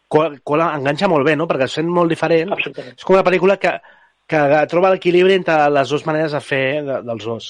cola, 0.10 0.34
cola, 0.44 0.74
enganxa 0.76 1.08
molt 1.08 1.24
bé, 1.26 1.38
no? 1.40 1.48
Perquè 1.48 1.70
es 1.70 1.78
sent 1.80 1.88
molt 1.88 2.10
diferent. 2.12 2.52
És 2.58 3.06
com 3.06 3.16
una 3.16 3.24
pel·lícula 3.24 3.58
que 3.62 3.78
que 4.30 4.38
troba 4.70 4.92
l'equilibri 4.94 5.34
entre 5.40 5.56
les 5.74 5.90
dues 5.90 6.04
maneres 6.06 6.36
de 6.36 6.40
fer 6.46 6.84
de, 6.86 7.00
dels 7.02 7.24
dos. 7.26 7.46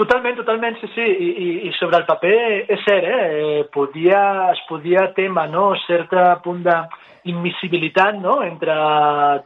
Totalment, 0.00 0.38
totalment, 0.38 0.78
sí, 0.80 0.88
sí. 0.94 1.04
I, 1.04 1.28
i, 1.28 1.48
i 1.68 1.70
sobre 1.76 1.98
el 2.00 2.06
paper 2.08 2.36
és 2.72 2.80
cert, 2.86 3.04
eh? 3.04 3.24
eh 3.60 3.64
podia, 3.74 4.22
es 4.54 4.62
podia 4.64 5.10
tema, 5.12 5.44
no?, 5.52 5.74
cert 5.82 6.14
punt 6.40 6.62
d'invisibilitat, 6.64 8.16
no?, 8.22 8.38
entre 8.46 8.72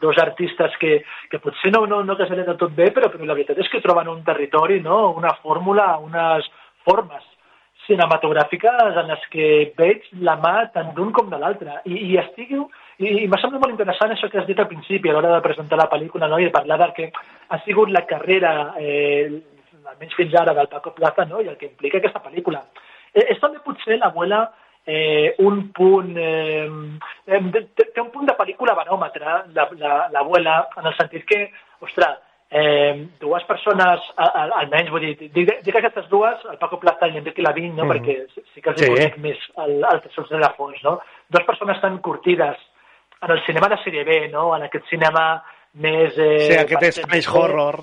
dos 0.05 0.21
artistes 0.23 0.77
que, 0.79 1.01
que 1.31 1.41
potser 1.43 1.73
no, 1.75 1.89
no, 1.91 2.05
no 2.07 2.15
casaren 2.21 2.47
de 2.47 2.55
tot 2.61 2.71
bé, 2.77 2.93
però, 2.95 3.11
però 3.11 3.27
la 3.27 3.35
veritat 3.35 3.59
és 3.59 3.71
que 3.73 3.83
troben 3.83 4.13
un 4.13 4.21
territori, 4.23 4.79
no?, 4.85 5.09
una 5.19 5.33
fórmula, 5.43 5.89
unes 5.99 6.47
formes 6.87 7.25
cinematogràfiques 7.89 9.01
en 9.03 9.11
les 9.11 9.25
que 9.33 9.49
veig 9.77 10.07
la 10.23 10.37
mà 10.41 10.55
tant 10.77 10.95
d'un 10.95 11.11
com 11.17 11.27
de 11.33 11.41
l'altre. 11.41 11.81
I, 11.91 11.99
i 12.13 12.21
estigui... 12.23 12.63
I, 13.03 13.25
i 13.25 13.27
m'ha 13.27 13.41
semblat 13.43 13.59
molt 13.65 13.75
interessant 13.75 14.15
això 14.15 14.31
que 14.31 14.39
has 14.39 14.47
dit 14.47 14.61
al 14.63 14.71
principi, 14.71 15.11
a 15.11 15.17
l'hora 15.17 15.35
de 15.35 15.43
presentar 15.43 15.81
la 15.81 15.89
pel·lícula, 15.91 16.31
no? 16.31 16.39
i 16.39 16.47
de 16.47 16.55
parlar 16.55 16.79
del 16.79 16.95
que 16.95 17.11
ha 17.11 17.59
sigut 17.67 17.91
la 17.91 18.05
carrera, 18.07 18.55
eh, 18.79 19.43
almenys 19.87 20.17
fins 20.19 20.35
ara, 20.41 20.55
del 20.57 20.69
Paco 20.73 20.95
Plaza, 20.97 21.27
no? 21.31 21.41
i 21.41 21.49
el 21.49 21.57
que 21.61 21.71
implica 21.71 22.01
aquesta 22.01 22.23
pel·lícula. 22.25 22.65
Eh, 23.15 23.27
és 23.35 23.41
també 23.43 23.63
potser 23.65 23.99
l'abuela 23.99 24.45
eh, 24.87 25.35
un 25.39 25.71
punt... 25.73 26.13
Eh, 26.19 26.69
té, 27.25 28.01
un 28.03 28.13
punt 28.13 28.29
de 28.29 28.37
pel·lícula 28.39 28.77
baròmetre, 28.77 29.41
l'abuela, 29.55 30.07
la, 30.45 30.61
en 30.81 30.91
el 30.91 30.97
sentit 30.99 31.27
que, 31.29 31.41
ostres, 31.85 32.21
eh, 32.51 33.07
dues 33.21 33.45
persones, 33.49 34.05
almenys, 34.17 34.93
vull 34.93 35.07
dir, 35.09 35.31
dic, 35.35 35.51
dic 35.65 35.81
aquestes 35.81 36.07
dues, 36.13 36.45
el 36.51 36.61
Paco 36.61 36.79
Plaza 36.83 37.09
i 37.09 37.17
l'Enric 37.17 37.41
Lavín, 37.43 37.73
no? 37.75 37.89
Mm. 37.89 37.95
perquè 37.95 38.45
sí 38.53 38.63
que 38.63 38.71
els 38.75 38.81
sí. 38.83 38.93
conec 38.93 39.19
més 39.25 39.43
el, 39.65 39.81
el 39.83 40.05
Tresors 40.05 40.31
de 40.31 40.43
la 40.43 40.53
Fons, 40.59 40.79
no? 40.87 40.99
Dues 41.33 41.49
persones 41.49 41.81
tan 41.83 41.99
curtides 42.05 42.61
en 43.25 43.35
el 43.35 43.43
cinema 43.47 43.71
de 43.73 43.81
sèrie 43.83 44.05
B, 44.07 44.21
no? 44.33 44.51
En 44.57 44.69
aquest 44.69 44.87
cinema 44.93 45.27
més... 45.81 46.15
Eh, 46.19 46.47
sí, 46.47 46.59
aquest 46.61 46.91
és 46.93 47.07
més 47.11 47.29
horror. 47.33 47.83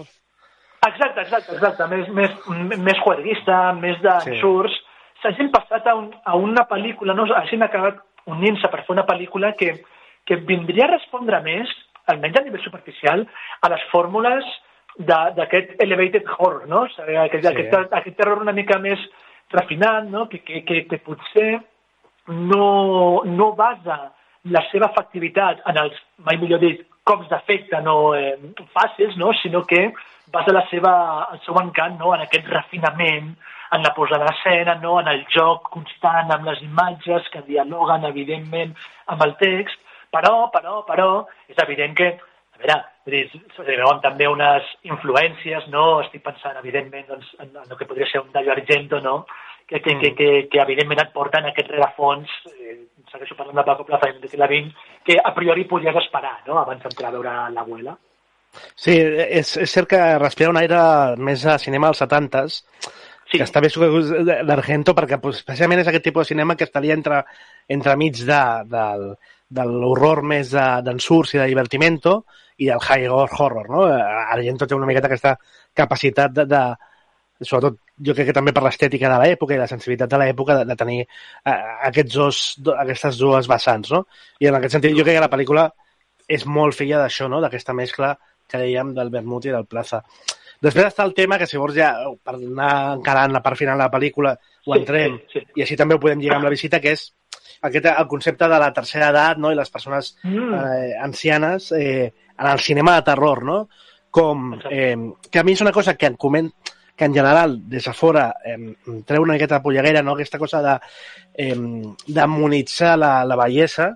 Exacte, 0.88 1.22
exacte, 1.22 1.56
exacte. 1.56 1.88
Més, 1.92 2.08
més, 2.10 2.80
més 2.82 3.02
juerguista, 3.04 3.60
més 3.78 4.00
d'ensurs. 4.02 4.74
Sí. 4.74 4.88
S'hagin 5.22 5.52
passat 5.54 5.86
a, 5.86 5.94
un, 6.00 6.10
a 6.26 6.34
una 6.38 6.66
pel·lícula, 6.70 7.14
no? 7.14 7.28
hagin 7.38 7.62
acabat 7.62 8.00
unint-se 8.32 8.70
per 8.72 8.82
fer 8.82 8.96
una 8.96 9.06
pel·lícula 9.06 9.54
que, 9.60 9.76
que 10.26 10.40
vindria 10.50 10.88
a 10.88 10.96
respondre 10.96 11.38
més 11.46 11.70
almenys 12.10 12.40
a 12.40 12.44
nivell 12.46 12.64
superficial, 12.64 13.28
a 13.62 13.70
les 13.70 13.84
fórmules 13.92 14.48
d'aquest 14.98 15.78
elevated 15.86 16.26
horror, 16.38 16.66
no? 16.68 16.88
Aquest, 16.90 17.46
sí. 17.46 17.52
aquest, 17.52 17.94
aquest 18.02 18.18
terror 18.18 18.42
una 18.42 18.56
mica 18.56 18.80
més 18.82 19.00
refinat, 19.54 20.10
no? 20.10 20.28
que, 20.30 20.42
que, 20.44 20.64
que, 20.68 20.82
que 20.90 21.00
potser 21.06 21.52
no, 22.28 23.22
no 23.26 23.52
basa 23.58 24.12
la 24.50 24.64
seva 24.72 24.90
efectivitat 24.92 25.62
en 25.70 25.78
els, 25.84 25.98
mai 26.26 26.40
millor 26.42 26.62
dit, 26.64 26.82
cops 27.08 27.30
d'efecte 27.30 27.82
no 27.86 28.14
eh, 28.18 28.36
fàcils, 28.76 29.18
no? 29.20 29.32
sinó 29.42 29.64
que 29.70 29.90
basa 30.32 30.54
la 30.56 30.66
seva, 30.70 30.94
el 31.34 31.42
seu 31.46 31.58
encant 31.62 32.00
no? 32.00 32.16
en 32.16 32.26
aquest 32.26 32.48
refinament, 32.48 33.34
en 33.72 33.86
la 33.86 33.94
posada 33.96 34.28
d'escena, 34.28 34.76
no? 34.84 34.98
en 35.00 35.08
el 35.12 35.24
joc 35.32 35.70
constant 35.72 36.32
amb 36.34 36.48
les 36.50 36.62
imatges 36.66 37.30
que 37.32 37.44
dialoguen, 37.48 38.08
evidentment, 38.10 38.74
amb 39.14 39.24
el 39.28 39.36
text, 39.40 39.80
però, 40.12 40.50
però, 40.52 40.82
però, 40.88 41.08
és 41.52 41.60
evident 41.64 41.96
que, 41.96 42.10
a 42.52 42.60
veure, 42.62 43.22
se 43.56 43.64
veuen 43.66 44.02
també 44.04 44.28
unes 44.28 44.68
influències, 44.84 45.70
no? 45.74 46.02
Estic 46.04 46.24
pensant, 46.26 46.60
evidentment, 46.60 47.08
doncs, 47.08 47.32
en, 47.40 47.56
en 47.56 47.72
el 47.72 47.80
que 47.80 47.88
podria 47.90 48.10
ser 48.12 48.22
un 48.22 48.32
Dario 48.36 48.52
Argento, 48.52 49.00
no? 49.02 49.26
Que, 49.66 49.80
que, 49.80 49.96
que, 50.02 50.12
que, 50.20 50.30
que 50.52 50.60
evidentment 50.60 51.00
et 51.00 51.14
porten 51.16 51.48
aquest 51.48 51.72
rerefons, 51.72 52.32
eh, 52.52 52.76
segueixo 53.12 53.38
parlant 53.40 53.62
de 53.62 53.66
Paco 53.68 53.88
Plaza 53.88 54.12
i 54.12 54.20
de 54.20 54.40
Lavín, 54.40 54.68
que 55.08 55.16
a 55.18 55.32
priori 55.34 55.64
podies 55.64 55.96
esperar, 56.04 56.42
no?, 56.46 56.60
abans 56.60 56.84
d'entrar 56.84 57.10
a 57.10 57.16
veure 57.16 57.36
l'abuela. 57.56 57.96
Sí, 58.76 58.96
és, 58.98 59.56
és 59.64 59.72
cert 59.72 59.90
que 59.92 60.02
respira 60.20 60.52
un 60.52 60.60
aire 60.60 60.82
més 61.18 61.46
a 61.48 61.58
cinema 61.62 61.92
als 61.92 62.02
70s, 62.04 62.62
sí. 63.32 63.38
que 63.38 63.46
està 63.46 63.64
bé 63.64 63.72
d'Argento 64.48 64.96
perquè 64.98 65.20
pues, 65.24 65.42
especialment 65.42 65.84
és 65.84 65.92
aquest 65.92 66.08
tipus 66.10 66.26
de 66.26 66.34
cinema 66.34 66.58
que 66.60 66.68
estaria 66.68 66.98
entre, 66.98 67.24
entre 67.72 67.96
mig 68.00 68.20
de, 68.28 68.44
del, 68.72 69.08
de 69.50 69.68
l'horror 69.68 70.24
més 70.28 70.52
d'ensurs 70.52 71.36
i 71.36 71.42
de 71.42 71.50
divertimento 71.54 72.22
i 72.62 72.68
del 72.70 72.82
high 72.84 73.08
horror, 73.10 73.70
no? 73.70 73.86
Argento 73.88 74.68
té 74.68 74.78
una 74.78 74.90
miqueta 74.90 75.10
aquesta 75.10 75.36
capacitat 75.74 76.34
de, 76.36 76.46
de 76.46 77.46
sobretot 77.48 77.80
jo 78.06 78.14
crec 78.18 78.30
que 78.30 78.36
també 78.38 78.54
per 78.54 78.64
l'estètica 78.66 79.10
de 79.10 79.20
l'època 79.22 79.56
i 79.56 79.60
la 79.60 79.70
sensibilitat 79.70 80.12
de 80.12 80.20
l'època 80.22 80.60
de, 80.60 80.66
de 80.70 80.76
tenir 80.78 81.00
uh, 81.04 81.56
aquests 81.90 82.18
dos, 82.18 82.42
do, 82.62 82.76
aquestes 82.84 83.18
dues 83.22 83.50
vessants, 83.50 83.94
no? 83.94 84.04
I 84.42 84.50
en 84.50 84.58
aquest 84.58 84.78
sentit 84.78 84.98
jo 84.98 85.06
crec 85.06 85.18
que 85.18 85.24
la 85.26 85.32
pel·lícula 85.32 85.70
és 86.32 86.46
molt 86.46 86.78
filla 86.78 87.02
d'això, 87.02 87.28
no? 87.32 87.42
D'aquesta 87.44 87.76
mescla 87.78 88.14
que 88.52 88.62
dèiem 88.62 88.94
del 88.98 89.12
vermut 89.14 89.48
i 89.48 89.56
del 89.56 89.68
plaza. 89.70 90.04
Després 90.62 90.92
està 90.92 91.06
el 91.08 91.16
tema 91.18 91.40
que 91.42 91.48
si 91.50 91.58
vols 91.58 91.74
ja, 91.74 91.94
per 92.22 92.36
anar 92.36 92.74
encarant 92.98 93.34
la 93.34 93.42
part 93.42 93.58
final 93.58 93.80
de 93.80 93.88
la 93.88 93.94
pel·lícula, 93.94 94.36
ho 94.68 94.76
entrem, 94.78 95.18
sí, 95.24 95.40
sí, 95.40 95.46
sí. 95.46 95.58
i 95.58 95.66
així 95.66 95.78
també 95.80 95.98
ho 95.98 96.02
podem 96.04 96.22
lligar 96.22 96.38
amb 96.38 96.46
la 96.46 96.54
visita, 96.54 96.80
que 96.84 96.94
és 96.94 97.08
aquest, 97.66 97.88
el 97.90 98.10
concepte 98.12 98.50
de 98.50 98.60
la 98.62 98.70
tercera 98.74 99.10
edat 99.10 99.42
no? 99.42 99.52
i 99.52 99.58
les 99.58 99.74
persones 99.74 100.16
mm. 100.24 100.60
eh, 100.60 100.92
ancianes 101.02 101.72
eh, 101.78 102.12
en 102.38 102.52
el 102.52 102.60
cinema 102.60 102.96
de 103.00 103.08
terror, 103.10 103.44
no? 103.46 103.58
Com, 104.12 104.54
eh, 104.70 104.98
que 105.32 105.40
a 105.40 105.44
mi 105.48 105.56
és 105.56 105.62
una 105.64 105.72
cosa 105.72 105.96
que 105.96 106.10
en, 106.12 106.18
coment, 106.20 106.52
que 107.00 107.08
en 107.08 107.14
general, 107.16 107.56
des 107.72 107.86
de 107.88 107.94
fora, 107.96 108.28
eh, 108.46 108.76
treu 109.08 109.24
una 109.24 109.38
miqueta 109.38 109.58
de 109.58 109.66
polleguera, 109.66 110.02
no? 110.04 110.18
aquesta 110.18 110.38
cosa 110.42 110.62
de 110.62 110.76
eh, 111.34 111.56
demonitzar 112.08 112.98
la, 113.00 113.14
la 113.26 113.40
bellesa 113.40 113.94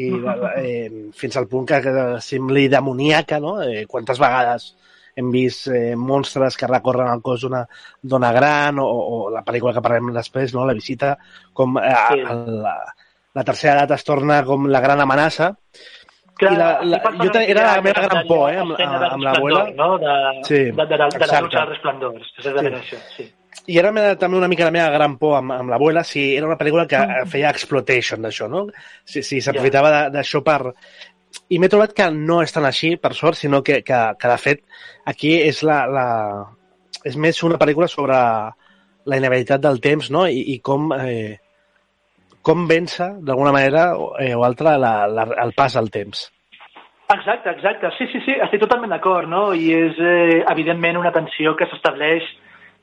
i 0.00 0.10
eh, 0.56 0.90
fins 1.16 1.36
al 1.36 1.48
punt 1.50 1.66
que, 1.68 1.80
que 1.84 1.94
sembli 2.24 2.68
demoníaca, 2.72 3.40
no? 3.42 3.58
Eh, 3.62 3.84
quantes 3.90 4.20
vegades 4.22 4.70
hem 5.20 5.30
vist 5.34 5.68
eh, 5.68 5.94
monstres 5.96 6.56
que 6.56 6.68
recorren 6.70 7.10
el 7.12 7.22
cos 7.24 7.44
d'una 7.44 7.64
dona 8.00 8.32
gran 8.32 8.78
o, 8.80 8.86
o 8.86 9.20
la 9.34 9.44
pel·lícula 9.46 9.74
que 9.76 9.82
parlem 9.84 10.12
després, 10.16 10.54
no? 10.54 10.66
la 10.66 10.76
visita, 10.76 11.16
com 11.52 11.78
eh, 11.80 11.94
sí. 12.12 12.20
la, 12.64 12.76
la 13.36 13.46
tercera 13.46 13.80
edat 13.80 13.96
es 13.98 14.06
torna 14.06 14.42
com 14.46 14.68
la 14.70 14.82
gran 14.84 15.02
amenaça. 15.02 15.52
Clar, 16.40 16.54
I 16.54 16.56
la, 16.56 16.70
la, 16.88 17.00
jo 17.18 17.32
era 17.42 17.66
la 17.66 17.82
meva 17.84 18.06
gran 18.06 18.24
por, 18.28 18.46
eh, 18.48 18.62
amb, 18.62 18.78
amb 18.80 19.26
l'abuela. 19.26 19.66
No? 19.76 19.90
De, 20.00 20.16
sí, 20.48 20.62
de, 20.70 20.72
de, 20.72 20.96
de, 20.96 21.10
de 21.18 21.28
la 21.34 21.42
lucha 21.44 21.58
dels 21.58 21.74
resplendors. 21.74 22.32
És 22.40 22.88
sí. 22.88 23.02
sí. 23.18 23.28
I 23.70 23.76
era 23.78 23.90
també 24.18 24.38
una 24.38 24.48
mica 24.48 24.66
la 24.66 24.74
meva 24.74 24.90
gran 24.94 25.16
por 25.18 25.36
amb, 25.38 25.52
amb 25.52 25.70
l'abuela 25.70 26.02
si 26.06 26.22
era 26.36 26.46
una 26.48 26.58
pel·lícula 26.58 26.86
que 26.90 26.98
mm. 26.98 27.30
feia 27.30 27.50
exploitation 27.50 28.22
d'això, 28.22 28.48
no? 28.50 28.66
Si, 29.04 29.22
si 29.26 29.40
s'aprofitava 29.42 29.90
yeah. 29.90 30.10
d'això 30.14 30.42
per 30.46 30.60
i 31.50 31.58
m'he 31.58 31.68
trobat 31.70 31.92
que 31.96 32.06
no 32.14 32.40
és 32.44 32.54
tan 32.54 32.66
així, 32.66 32.94
per 32.96 33.12
sort, 33.18 33.38
sinó 33.38 33.62
que, 33.66 33.80
que, 33.86 33.98
que 34.18 34.32
de 34.32 34.38
fet, 34.38 34.64
aquí 35.12 35.36
és 35.42 35.62
la, 35.66 35.82
la... 35.90 36.06
és 37.06 37.16
més 37.16 37.38
una 37.46 37.58
pel·lícula 37.58 37.88
sobre 37.90 38.16
la 39.10 39.18
inevitabilitat 39.18 39.62
del 39.62 39.80
temps, 39.82 40.10
no? 40.14 40.26
I, 40.26 40.42
i 40.54 40.58
com, 40.64 40.90
eh, 40.94 41.38
com 42.46 42.66
vèncer, 42.70 43.12
d'alguna 43.26 43.54
manera 43.56 43.86
eh, 44.22 44.34
o 44.34 44.44
altra, 44.46 44.76
la, 44.78 44.94
la, 45.10 45.26
el 45.44 45.54
pas 45.56 45.76
al 45.78 45.90
temps. 45.94 46.28
Exacte, 47.10 47.50
exacte. 47.50 47.90
Sí, 47.98 48.06
sí, 48.12 48.20
sí, 48.26 48.36
estic 48.46 48.62
totalment 48.62 48.92
d'acord, 48.94 49.26
no? 49.30 49.48
I 49.54 49.72
és, 49.74 49.98
eh, 49.98 50.42
evidentment, 50.52 51.00
una 51.00 51.14
tensió 51.14 51.56
que 51.58 51.66
s'estableix 51.70 52.26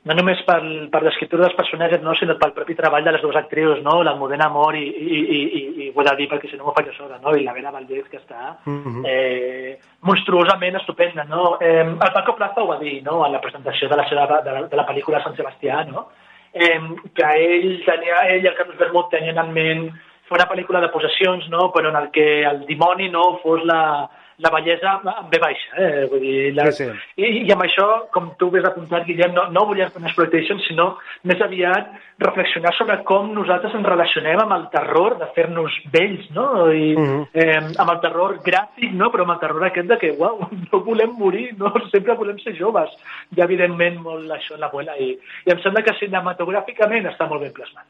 no 0.07 0.15
només 0.15 0.39
per, 0.47 0.59
per 0.91 1.01
l'escriptura 1.03 1.43
dels 1.43 1.55
personatges, 1.57 2.01
no, 2.03 2.13
sinó 2.15 2.37
pel 2.39 2.53
propi 2.55 2.75
treball 2.77 3.03
de 3.03 3.13
les 3.13 3.23
dues 3.23 3.35
actrius, 3.39 3.81
no? 3.83 3.97
l'Almudena 4.05 4.47
Amor 4.47 4.77
i, 4.79 4.85
i, 4.87 5.17
i, 5.19 5.39
i, 5.59 5.61
i 5.83 5.87
ho 5.91 6.01
he 6.01 6.05
de 6.07 6.13
dir 6.21 6.27
perquè 6.31 6.51
si 6.51 6.59
no 6.59 6.67
m'ho 6.67 6.75
faig 6.77 6.93
sola, 6.95 7.19
no? 7.23 7.33
i 7.35 7.43
la 7.43 7.55
Vera 7.57 7.73
Valdés, 7.75 8.07
que 8.11 8.21
està 8.21 8.55
mm 8.63 8.77
-hmm. 8.83 9.03
eh, 9.05 9.77
monstruosament 10.01 10.79
estupenda. 10.79 11.25
No? 11.27 11.57
Eh, 11.59 11.83
el 11.83 12.13
Paco 12.13 12.35
Plaza 12.35 12.63
ho 12.63 12.67
va 12.67 12.79
dir 12.79 13.03
no? 13.03 13.25
en 13.25 13.31
la 13.33 13.41
presentació 13.41 13.89
de 13.89 13.97
la, 13.97 14.07
seva, 14.07 14.41
de 14.41 14.51
la, 14.51 14.63
de 14.63 14.77
la 14.77 14.87
pel·lícula 14.87 15.23
Sant 15.23 15.35
Sebastià, 15.35 15.83
no? 15.91 16.07
eh, 16.53 16.79
que 17.13 17.23
ell, 17.23 17.83
tenia, 17.85 18.21
ell 18.31 18.43
i 18.43 18.47
el 18.47 18.55
Carlos 18.55 18.77
Bermut 18.77 19.09
tenien 19.09 19.37
en 19.37 19.51
ment 19.51 19.91
fer 20.27 20.37
una 20.39 20.47
pel·lícula 20.47 20.79
de 20.81 20.89
possessions, 20.89 21.49
no? 21.49 21.71
però 21.71 21.89
en 21.89 21.95
el 21.95 22.11
que 22.11 22.43
el 22.43 22.65
dimoni 22.65 23.09
no 23.09 23.39
fos 23.43 23.63
la, 23.65 24.09
la 24.37 24.51
bellesa 24.51 25.01
ve 25.31 25.39
baixa. 25.41 25.69
Eh? 25.81 26.05
Vull 26.11 26.21
dir, 26.21 26.53
la... 26.55 26.67
sí, 26.71 26.85
sí. 26.85 26.97
I, 27.17 27.29
I 27.47 27.53
amb 27.55 27.63
això, 27.65 27.87
com 28.13 28.29
tu 28.37 28.51
ves 28.53 28.65
apuntat, 28.69 29.07
Guillem, 29.07 29.33
no, 29.33 29.47
no 29.53 29.65
volíem 29.69 29.89
fer 29.93 30.01
una 30.01 30.11
exploitation, 30.11 30.61
sinó 30.67 30.87
més 31.27 31.41
aviat 31.41 31.89
reflexionar 32.21 32.73
sobre 32.77 32.99
com 33.09 33.31
nosaltres 33.33 33.73
ens 33.77 33.89
relacionem 33.89 34.41
amb 34.43 34.55
el 34.59 34.67
terror 34.73 35.17
de 35.17 35.29
fer-nos 35.35 35.73
vells, 35.93 36.29
no? 36.37 36.47
I 36.69 36.93
mm 36.93 37.05
-hmm. 37.05 37.27
eh, 37.33 37.81
amb 37.81 37.91
el 37.95 38.01
terror 38.05 38.37
gràfic, 38.45 38.91
no? 38.93 39.11
però 39.11 39.25
amb 39.25 39.35
el 39.35 39.43
terror 39.45 39.65
aquest 39.65 39.87
de 39.87 39.97
que, 39.97 40.15
uau, 40.17 40.49
no 40.71 40.83
volem 40.85 41.17
morir, 41.17 41.47
no? 41.57 41.73
sempre 41.93 42.13
volem 42.13 42.37
ser 42.39 42.55
joves. 42.57 42.89
I, 43.35 43.41
evidentment, 43.41 44.01
molt 44.01 44.29
això 44.29 44.53
en 44.53 44.61
l'abuela. 44.61 44.97
I, 44.97 45.17
I 45.45 45.51
em 45.51 45.61
sembla 45.61 45.81
que 45.81 45.97
cinematogràficament 45.99 47.05
està 47.07 47.27
molt 47.27 47.41
ben 47.41 47.53
plasmat 47.53 47.85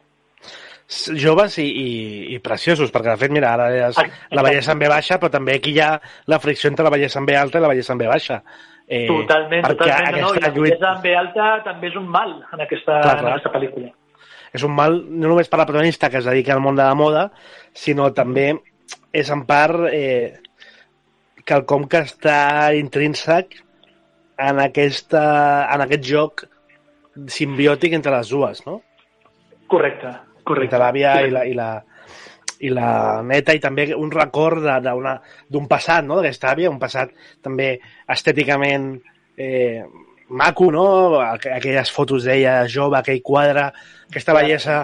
joves 0.88 1.58
i, 1.60 1.66
i, 1.68 1.90
i 2.36 2.40
preciosos, 2.40 2.92
perquè 2.94 3.12
de 3.12 3.20
fet, 3.20 3.34
mira, 3.36 3.52
ara 3.54 3.90
és 3.90 4.00
la 4.32 4.44
bellesa 4.46 4.72
en 4.72 4.80
B 4.80 4.88
baixa, 4.92 5.20
però 5.20 5.30
també 5.34 5.58
aquí 5.58 5.74
hi 5.76 5.82
ha 5.84 5.92
la 6.32 6.40
fricció 6.40 6.72
entre 6.72 6.88
la 6.88 6.94
bellesa 6.94 7.20
en 7.20 7.28
B 7.28 7.36
alta 7.36 7.60
i 7.60 7.66
la 7.66 7.72
bellesa 7.74 7.94
en 7.94 8.02
B 8.02 8.08
baixa. 8.08 8.42
Eh, 8.88 9.04
totalment, 9.10 9.68
totalment, 9.68 10.20
no, 10.24 10.32
i 10.32 10.44
la 10.44 10.52
bellesa 10.56 10.94
en 10.94 11.02
B 11.04 11.16
alta 11.20 11.50
també 11.66 11.92
és 11.92 12.00
un 12.00 12.08
mal 12.08 12.38
en 12.40 12.64
aquesta, 12.64 13.02
clar, 13.04 13.18
clar. 13.20 13.20
en 13.20 13.32
aquesta 13.34 13.54
pel·lícula. 13.58 13.92
És 14.56 14.64
un 14.64 14.72
mal 14.74 14.96
no 15.10 15.34
només 15.34 15.52
per 15.52 15.60
la 15.60 15.68
protagonista 15.68 16.10
que 16.10 16.22
es 16.22 16.30
dedica 16.30 16.56
al 16.56 16.64
món 16.64 16.80
de 16.80 16.86
la 16.88 16.96
moda, 16.96 17.28
sinó 17.76 18.08
també 18.16 18.54
és 19.12 19.32
en 19.34 19.44
part 19.50 19.90
eh, 19.92 20.40
quelcom 21.48 21.88
que 21.92 22.06
està 22.08 22.72
intrínsec 22.80 23.60
en, 24.38 24.62
aquesta, 24.64 25.26
en 25.74 25.84
aquest 25.84 26.08
joc 26.08 26.46
simbiòtic 27.34 27.98
entre 27.98 28.14
les 28.14 28.32
dues, 28.32 28.64
no? 28.68 28.80
Correcte, 29.68 30.14
correcte. 30.48 30.72
Entre 30.72 30.82
l'àvia 30.86 31.14
i 31.28 31.32
la, 31.36 31.44
i 31.46 31.54
la, 31.58 31.70
i 32.66 32.70
la 32.74 32.90
neta 33.22 33.54
i 33.54 33.60
també 33.62 33.90
un 33.94 34.10
record 34.12 34.64
de- 34.66 35.18
d'un 35.54 35.68
passat, 35.70 36.04
no?, 36.08 36.18
d'aquesta 36.18 36.52
àvia, 36.56 36.72
un 36.74 36.80
passat 36.82 37.12
també 37.46 37.76
estèticament 38.10 38.96
eh, 39.38 39.84
maco, 40.30 40.72
no?, 40.74 40.88
Aqu- 41.22 41.54
aquelles 41.56 41.92
fotos 41.94 42.24
d'ella 42.26 42.64
jove, 42.68 42.98
aquell 42.98 43.22
quadre, 43.22 43.68
aquesta 44.10 44.34
bellesa 44.34 44.80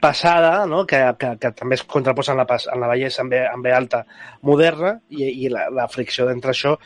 passada, 0.00 0.64
no?, 0.66 0.86
que, 0.88 0.96
que, 1.20 1.34
que 1.38 1.50
també 1.52 1.76
es 1.76 1.84
contraposa 1.84 2.32
en 2.32 2.38
la, 2.40 2.46
en 2.72 2.80
la 2.80 2.88
bellesa 2.88 3.22
en 3.22 3.28
ve, 3.28 3.42
en 3.44 3.62
ve 3.62 3.72
alta 3.76 4.04
moderna 4.48 4.94
i, 5.10 5.26
i 5.44 5.50
la, 5.52 5.68
la 5.70 5.86
fricció 5.92 6.24
d'entre 6.26 6.54
això 6.56 6.76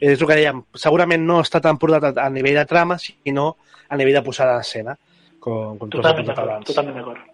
és 0.00 0.14
el 0.14 0.26
que 0.28 0.36
dèiem, 0.38 0.62
segurament 0.80 1.26
no 1.26 1.40
està 1.42 1.58
tan 1.60 1.76
portat 1.76 2.06
a, 2.16 2.24
a 2.24 2.30
nivell 2.32 2.54
de 2.56 2.64
trama, 2.70 2.96
sinó 3.02 3.56
a 3.90 3.98
nivell 4.00 4.14
de 4.16 4.22
posada 4.24 4.54
en 4.54 4.62
escena, 4.64 4.94
com, 5.42 5.74
com 5.76 5.90
tu 5.90 5.98
has 6.00 6.06
apuntat 6.14 6.38
abans. 6.38 6.64
totalment 6.70 6.96
d'acord. 6.96 7.26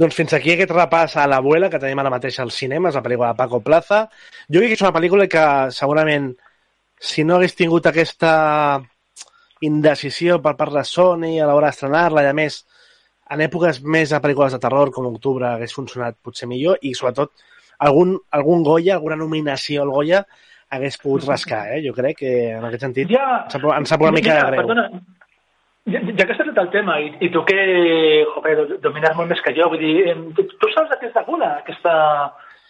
Doncs 0.00 0.16
fins 0.16 0.32
aquí 0.32 0.54
aquest 0.54 0.70
repàs 0.72 1.18
a 1.20 1.26
l'abuela 1.28 1.68
que 1.68 1.78
tenim 1.80 1.98
ara 2.00 2.12
mateix 2.12 2.38
als 2.40 2.56
cinemes, 2.56 2.94
la 2.96 3.02
pel·lícula 3.04 3.34
de 3.34 3.36
Paco 3.36 3.60
Plaza. 3.60 4.06
Jo 4.48 4.62
crec 4.62 4.72
que 4.72 4.78
és 4.78 4.84
una 4.86 4.94
pel·lícula 4.96 5.26
que 5.28 5.44
segurament, 5.76 6.30
si 6.96 7.24
no 7.24 7.36
hagués 7.36 7.56
tingut 7.58 7.88
aquesta 7.90 8.32
indecisió 9.68 10.38
per 10.40 10.54
part 10.56 10.72
de 10.78 10.86
Sony 10.88 11.34
a 11.36 11.50
l'hora 11.50 11.68
d'estrenar-la, 11.68 12.24
i 12.24 12.30
a 12.30 12.36
més, 12.38 12.62
en 13.30 13.44
èpoques 13.44 13.82
més 13.84 14.14
de 14.14 14.22
pel·lícules 14.24 14.56
de 14.56 14.62
terror 14.62 14.90
com 14.94 15.10
Octubre 15.10 15.50
hagués 15.50 15.76
funcionat 15.76 16.16
potser 16.24 16.48
millor 16.48 16.80
i 16.80 16.94
sobretot 16.96 17.36
algun, 17.86 18.16
algun 18.40 18.64
Goya, 18.64 18.96
alguna 18.96 19.20
nominació 19.20 19.84
al 19.84 19.92
Goya 19.94 20.24
hagués 20.72 20.96
pogut 21.02 21.26
rascar, 21.30 21.66
eh? 21.76 21.84
Jo 21.84 21.92
crec 21.96 22.22
que 22.24 22.34
en 22.56 22.64
aquest 22.70 22.88
sentit 22.88 23.12
Ja, 23.12 23.44
em 23.44 23.84
sap, 23.84 24.00
una 24.00 24.16
mica 24.16 24.32
mira, 24.32 24.40
de 24.40 24.48
greu. 24.48 24.64
Perdona, 24.64 24.88
ja, 25.92 26.00
ja 26.06 26.26
que 26.26 26.32
has 26.32 26.38
tret 26.40 26.58
el 26.62 26.70
tema, 26.70 26.98
i, 27.00 27.10
i 27.20 27.30
tu 27.34 27.42
que 27.44 27.58
joder, 28.34 28.56
do- 28.68 28.78
domines 28.84 29.16
molt 29.16 29.28
més 29.30 29.40
que 29.44 29.54
jo, 29.56 29.68
vull 29.72 29.78
dir, 29.82 30.14
tu, 30.36 30.44
tu 30.56 30.70
saps 30.74 30.90
de 30.92 30.98
què 31.00 31.08
és 31.10 31.14
deguda 31.16 31.50
aquesta 31.60 31.94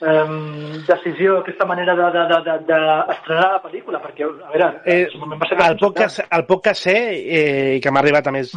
um, 0.01 0.83
decisió, 0.89 1.39
aquesta 1.41 1.67
manera 1.69 1.95
d'estrenar 1.99 2.41
de, 2.45 2.51
de, 2.51 2.59
de, 2.69 2.81
d'estrenar 3.09 3.49
la 3.57 3.63
pel·lícula? 3.65 4.01
Perquè, 4.05 4.25
a 4.29 4.53
veure, 4.55 4.71
Eh, 4.85 5.07
va 5.37 5.49
ser 5.49 5.59
el, 5.71 5.79
poc 5.81 5.97
que, 5.99 6.09
el 6.39 6.47
poc 6.49 6.65
que 6.69 6.75
sé, 6.75 6.97
eh, 7.21 7.77
i 7.77 7.81
que 7.81 7.91
m'ha 7.93 8.01
arribat 8.05 8.27
a 8.31 8.33
més, 8.35 8.53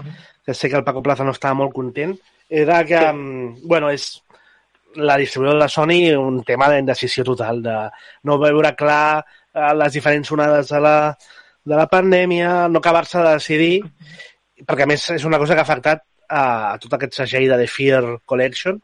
que 0.46 0.54
sé 0.54 0.70
que 0.70 0.78
el 0.80 0.84
Paco 0.88 1.04
Plaza 1.04 1.24
no 1.28 1.32
estava 1.36 1.54
molt 1.62 1.74
content, 1.76 2.16
era 2.50 2.84
que, 2.86 3.00
Sí. 3.00 3.62
bueno, 3.68 3.90
és 3.90 4.22
la 4.96 5.16
distribuïdora 5.18 5.64
de 5.66 5.70
Sony 5.74 6.12
un 6.16 6.44
tema 6.46 6.68
d'indecisió 6.70 7.24
total, 7.26 7.64
de 7.64 7.78
no 8.30 8.38
veure 8.38 8.76
clar 8.78 9.24
eh, 9.54 9.72
les 9.76 9.94
diferents 9.94 10.32
onades 10.32 10.70
de 10.70 10.80
la, 10.80 11.18
de 11.66 11.76
la 11.76 11.88
pandèmia, 11.88 12.68
no 12.70 12.78
acabar-se 12.80 13.18
de 13.24 13.32
decidir, 13.34 13.84
perquè 14.62 14.86
a 14.86 14.90
més 14.90 15.06
és 15.16 15.26
una 15.26 15.40
cosa 15.42 15.56
que 15.56 15.64
ha 15.64 15.68
afectat 15.68 16.04
a, 16.28 16.44
a 16.74 16.78
tot 16.82 16.94
aquest 16.98 17.18
segell 17.24 17.50
de 17.52 17.58
The 17.62 17.70
Fear 17.72 18.04
Collection, 18.30 18.80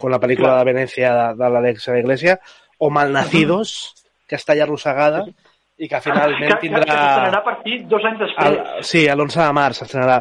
com 0.00 0.12
la 0.12 0.20
pel·lícula 0.22 0.52
Clar. 0.52 0.60
de 0.60 0.72
Venècia 0.72 1.14
de, 1.16 1.26
de 1.40 1.50
l'Alex 1.54 1.88
de 1.88 1.96
l'Iglesia, 1.96 2.38
o 2.78 2.90
Malnacidos, 2.90 3.74
que 4.28 4.38
està 4.40 4.56
ja 4.58 4.64
arrossegada, 4.66 5.24
i 5.74 5.88
que 5.90 5.98
finalment 6.02 6.52
que, 6.52 6.54
que, 6.54 6.60
tindrà... 6.62 6.84
que 6.86 6.96
s'estrenarà 6.96 7.38
a 7.40 7.46
partir 7.46 7.78
dos 7.90 8.04
anys 8.06 8.20
després. 8.22 8.50
El, 8.50 8.84
sí, 8.86 9.04
l'11 9.10 9.40
de 9.40 9.54
març 9.58 9.80
s'estrenarà. 9.82 10.18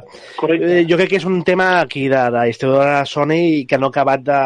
Eh, 0.49 0.79
jo 0.89 0.97
crec 0.97 1.11
que 1.11 1.19
és 1.21 1.27
un 1.29 1.43
tema 1.45 1.67
aquí 1.81 2.07
de, 2.11 2.21
de 2.33 2.45
distribuïdora 2.49 3.03
Sony 3.09 3.35
i 3.39 3.65
que 3.69 3.77
no 3.77 3.91
ha 3.91 3.93
acabat 3.93 4.23
de, 4.25 4.39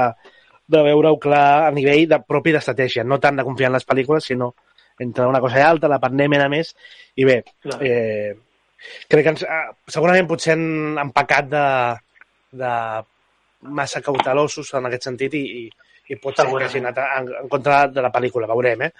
de 0.67 0.81
veure-ho 0.89 1.19
clar 1.23 1.45
a 1.67 1.71
nivell 1.75 2.07
de 2.11 2.19
propi 2.27 2.55
d'estratègia, 2.55 3.05
no 3.07 3.21
tant 3.23 3.39
de 3.39 3.47
confiar 3.47 3.71
en 3.71 3.79
les 3.79 3.87
pel·lícules, 3.87 4.27
sinó 4.27 4.51
entre 4.99 5.27
una 5.29 5.39
cosa 5.39 5.61
i 5.61 5.63
altra, 5.63 5.91
la 5.91 6.01
pandèmia 6.01 6.43
a 6.45 6.51
més, 6.51 6.73
i 7.15 7.25
bé, 7.27 7.41
Clar. 7.63 7.79
eh, 7.85 8.33
crec 9.09 9.23
que 9.23 9.33
ens, 9.35 9.43
eh, 9.43 9.91
segurament 9.91 10.29
potser 10.29 10.55
han, 10.55 10.97
han 11.01 11.13
pecat 11.15 11.49
de, 11.51 11.65
de 12.63 12.73
massa 13.77 14.01
cautelosos 14.05 14.73
en 14.77 14.89
aquest 14.89 15.09
sentit 15.09 15.33
i, 15.37 15.45
i, 15.63 15.63
i 16.13 16.19
pot 16.21 16.37
ser 16.37 16.47
que 16.49 16.67
hagin 16.67 16.85
anat 16.85 17.01
en, 17.05 17.31
en 17.41 17.49
contra 17.51 17.85
de 17.91 18.03
la 18.03 18.13
pel·lícula, 18.13 18.49
veurem, 18.51 18.87
eh? 18.87 18.91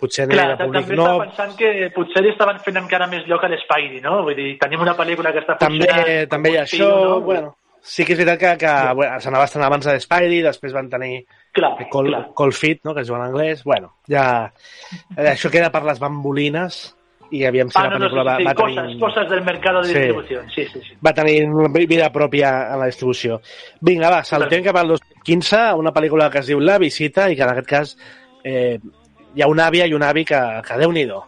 Potser 0.00 0.24
Clar, 0.30 0.46
de 0.54 0.56
també 0.56 0.80
públic 0.80 0.94
estava 0.96 1.12
no, 1.12 1.24
pensant 1.26 1.56
que 1.58 1.70
potser 1.92 2.22
li 2.24 2.30
estaven 2.32 2.60
fent 2.64 2.78
encara 2.80 3.08
més 3.10 3.26
lloc 3.28 3.42
a 3.44 3.50
l'Spidey, 3.52 4.00
no? 4.04 4.22
Vull 4.24 4.38
dir, 4.38 4.50
tenim 4.60 4.80
una 4.80 4.96
pel·lícula 4.96 5.32
que 5.34 5.42
està 5.44 5.58
també, 5.60 5.84
funcionant... 5.84 6.12
com 6.22 6.36
també 6.36 6.52
hi 6.52 6.56
ha 6.56 6.62
això, 6.64 6.88
no? 6.88 7.18
bueno, 7.26 7.50
sí 7.82 8.06
que 8.08 8.14
és 8.16 8.22
veritat 8.22 8.40
que, 8.40 8.54
que 8.64 8.94
bueno, 8.96 9.18
s'anava 9.20 9.44
a 9.44 9.50
estrenar 9.50 9.68
abans 9.68 9.90
de 9.90 9.98
Spidey, 10.00 10.40
després 10.46 10.76
van 10.76 10.88
tenir 10.92 11.20
Clar, 11.56 11.74
Call, 11.92 12.08
clar. 12.08 12.22
Call 12.38 12.56
Fit, 12.56 12.80
no? 12.86 12.94
que 12.96 13.04
es 13.04 13.10
diu 13.10 13.18
en 13.18 13.26
anglès, 13.26 13.64
bueno, 13.66 13.92
ja... 14.08 14.24
eh, 15.16 15.28
Això 15.34 15.52
queda 15.52 15.72
per 15.74 15.84
les 15.84 16.00
bambolines 16.00 16.80
i 17.30 17.44
aviam 17.44 17.68
si 17.70 17.78
Ah, 17.78 17.84
la 17.84 17.90
no, 17.90 17.98
no, 17.98 18.08
sí, 18.08 18.14
pel·lícula 18.14 18.24
va, 18.24 18.36
sí, 18.38 18.44
va 18.44 18.54
cosas, 18.54 18.76
tenir... 18.84 18.98
cosas 19.00 19.30
del 19.30 19.42
mercado 19.44 19.82
de 19.82 19.88
Sí. 19.88 19.94
distribución. 19.94 20.50
Sí, 20.54 20.64
sí, 20.72 20.80
sí. 20.88 20.94
va 21.06 21.12
tenir 21.14 21.48
una 21.48 21.68
vida 21.68 22.10
pròpia 22.12 22.72
a 22.72 22.76
la 22.76 22.86
distribució. 22.86 23.40
Vinga, 23.80 24.10
va, 24.10 24.24
saltem 24.24 24.64
cap 24.64 24.76
al 24.76 24.88
2015, 24.88 25.74
una 25.78 25.92
pel·lícula 25.92 26.30
que 26.30 26.38
es 26.38 26.46
diu 26.46 26.60
La 26.60 26.78
Visita 26.78 27.30
i 27.30 27.36
que 27.36 27.42
en 27.42 27.50
aquest 27.50 27.68
cas 27.68 27.96
eh, 28.44 28.78
hi 29.34 29.42
ha 29.42 29.46
una 29.48 29.66
àvia 29.68 29.86
i 29.86 29.94
un 29.94 30.02
avi 30.02 30.24
que, 30.24 30.40
que 30.66 30.78
déu-n'hi-do. 30.78 31.24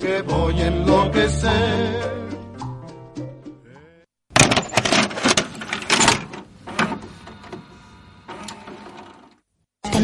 que 0.00 0.22
voy 0.22 0.60
a 0.60 0.66
enloquecer. 0.66 2.21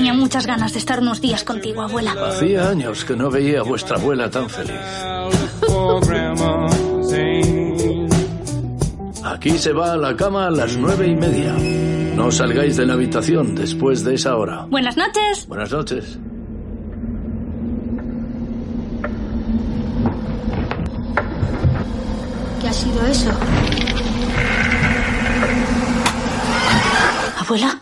Tenía 0.09 0.23
muchas 0.23 0.47
ganas 0.47 0.73
de 0.73 0.79
estar 0.79 1.01
unos 1.01 1.21
días 1.21 1.45
contigo, 1.45 1.83
abuela. 1.83 2.13
Hacía 2.13 2.71
años 2.71 3.05
que 3.05 3.15
no 3.15 3.31
veía 3.31 3.61
a 3.61 3.63
vuestra 3.63 3.99
abuela 3.99 4.31
tan 4.31 4.49
feliz. 4.49 4.81
Aquí 9.23 9.59
se 9.59 9.75
va 9.75 9.93
a 9.93 9.97
la 9.99 10.17
cama 10.17 10.47
a 10.47 10.51
las 10.51 10.79
nueve 10.79 11.09
y 11.09 11.15
media. 11.15 11.53
No 12.17 12.31
salgáis 12.31 12.79
de 12.79 12.87
la 12.87 12.95
habitación 12.95 13.55
después 13.55 14.03
de 14.03 14.15
esa 14.15 14.35
hora. 14.37 14.65
Buenas 14.71 14.97
noches. 14.97 15.47
Buenas 15.47 15.71
noches. 15.71 16.19
¿Qué 22.63 22.69
ha 22.69 22.73
sido 22.73 23.07
eso? 23.09 23.31
Abuela. 27.41 27.79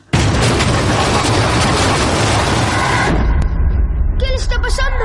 Está 4.36 4.60
pasando? 4.60 5.04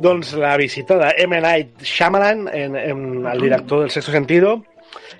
Doncs 0.00 0.34
la 0.34 0.56
visita 0.56 0.98
de 0.98 1.14
M. 1.22 1.40
Night 1.40 1.82
Shyamalan, 1.82 2.48
en, 2.52 2.76
en 2.76 3.26
el 3.26 3.40
director 3.40 3.80
del 3.80 3.90
Sexto 3.90 4.12
Sentido, 4.12 4.64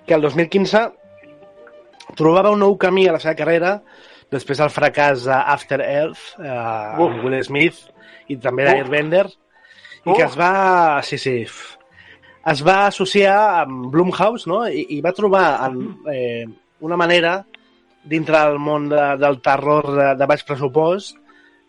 que 0.07 0.15
el 0.15 0.21
2015 0.21 0.83
trobava 2.19 2.53
un 2.53 2.61
nou 2.61 2.77
camí 2.77 3.07
a 3.09 3.15
la 3.15 3.23
seva 3.23 3.37
carrera 3.39 3.79
després 4.35 4.61
del 4.61 4.75
fracàs 4.75 5.25
d'After 5.31 5.81
Earth, 5.81 6.27
eh, 6.43 6.51
amb 6.51 7.25
Will 7.25 7.39
Smith 7.47 7.81
i 8.29 8.37
també 8.37 8.67
d'Airbender, 8.69 9.25
i 10.05 10.13
que 10.13 10.27
es 10.27 10.37
va... 10.37 11.01
Sí, 11.07 11.17
sí. 11.23 11.39
Es 12.53 12.61
va 12.65 12.87
associar 12.87 13.37
amb 13.63 13.89
Blumhouse, 13.93 14.49
no? 14.51 14.65
I, 14.69 14.85
i 14.97 15.01
va 15.05 15.15
trobar 15.17 15.47
en, 15.65 15.79
eh, 16.13 16.45
una 16.85 16.99
manera 17.01 17.39
dintre 18.05 18.37
del 18.37 18.59
món 18.61 18.89
de, 18.91 19.05
del 19.21 19.41
terror 19.41 19.89
de, 19.97 20.09
de 20.21 20.27
baix 20.29 20.45
pressupost 20.45 21.17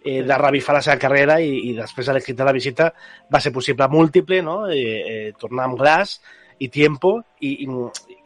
eh, 0.04 0.22
de 0.28 0.38
revifar 0.38 0.76
la 0.76 0.82
seva 0.84 1.00
carrera 1.00 1.38
i, 1.40 1.54
i 1.70 1.76
després 1.78 2.08
de 2.08 2.16
l'èxit 2.18 2.38
de 2.38 2.48
la 2.48 2.54
visita 2.56 2.90
va 3.32 3.40
ser 3.40 3.54
possible 3.56 3.88
múltiple, 3.92 4.42
no? 4.44 4.66
Eh, 4.68 4.82
eh, 5.14 5.30
tornar 5.40 5.70
amb 5.70 5.80
Glass 5.80 6.20
i 6.60 6.68
Tiempo 6.72 7.18
i, 7.40 7.54
i, 7.64 7.70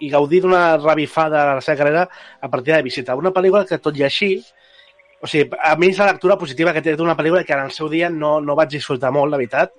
i 0.05 0.09
gaudir 0.09 0.41
d'una 0.41 0.63
revifada 0.81 1.45
de 1.45 1.59
la 1.59 1.65
seva 1.65 1.77
carrera 1.83 2.07
a 2.41 2.49
partir 2.49 2.73
de 2.73 2.79
la 2.79 2.87
visita. 2.89 3.17
Una 3.17 3.33
pel·lícula 3.35 3.65
que 3.69 3.77
tot 3.81 3.97
i 3.97 4.05
així 4.09 4.35
o 5.21 5.27
sigui, 5.27 5.49
a 5.59 5.75
mi 5.79 5.89
és 5.91 5.99
la 5.99 6.11
lectura 6.11 6.37
positiva 6.39 6.73
que 6.75 6.83
té 6.85 6.95
d'una 6.95 7.17
pel·lícula 7.17 7.43
que 7.45 7.55
en 7.55 7.65
el 7.67 7.73
seu 7.75 7.89
dia 7.91 8.09
no, 8.09 8.37
no 8.41 8.55
vaig 8.55 8.71
disfrutar 8.71 9.11
molt, 9.15 9.31
la 9.31 9.41
veritat, 9.41 9.73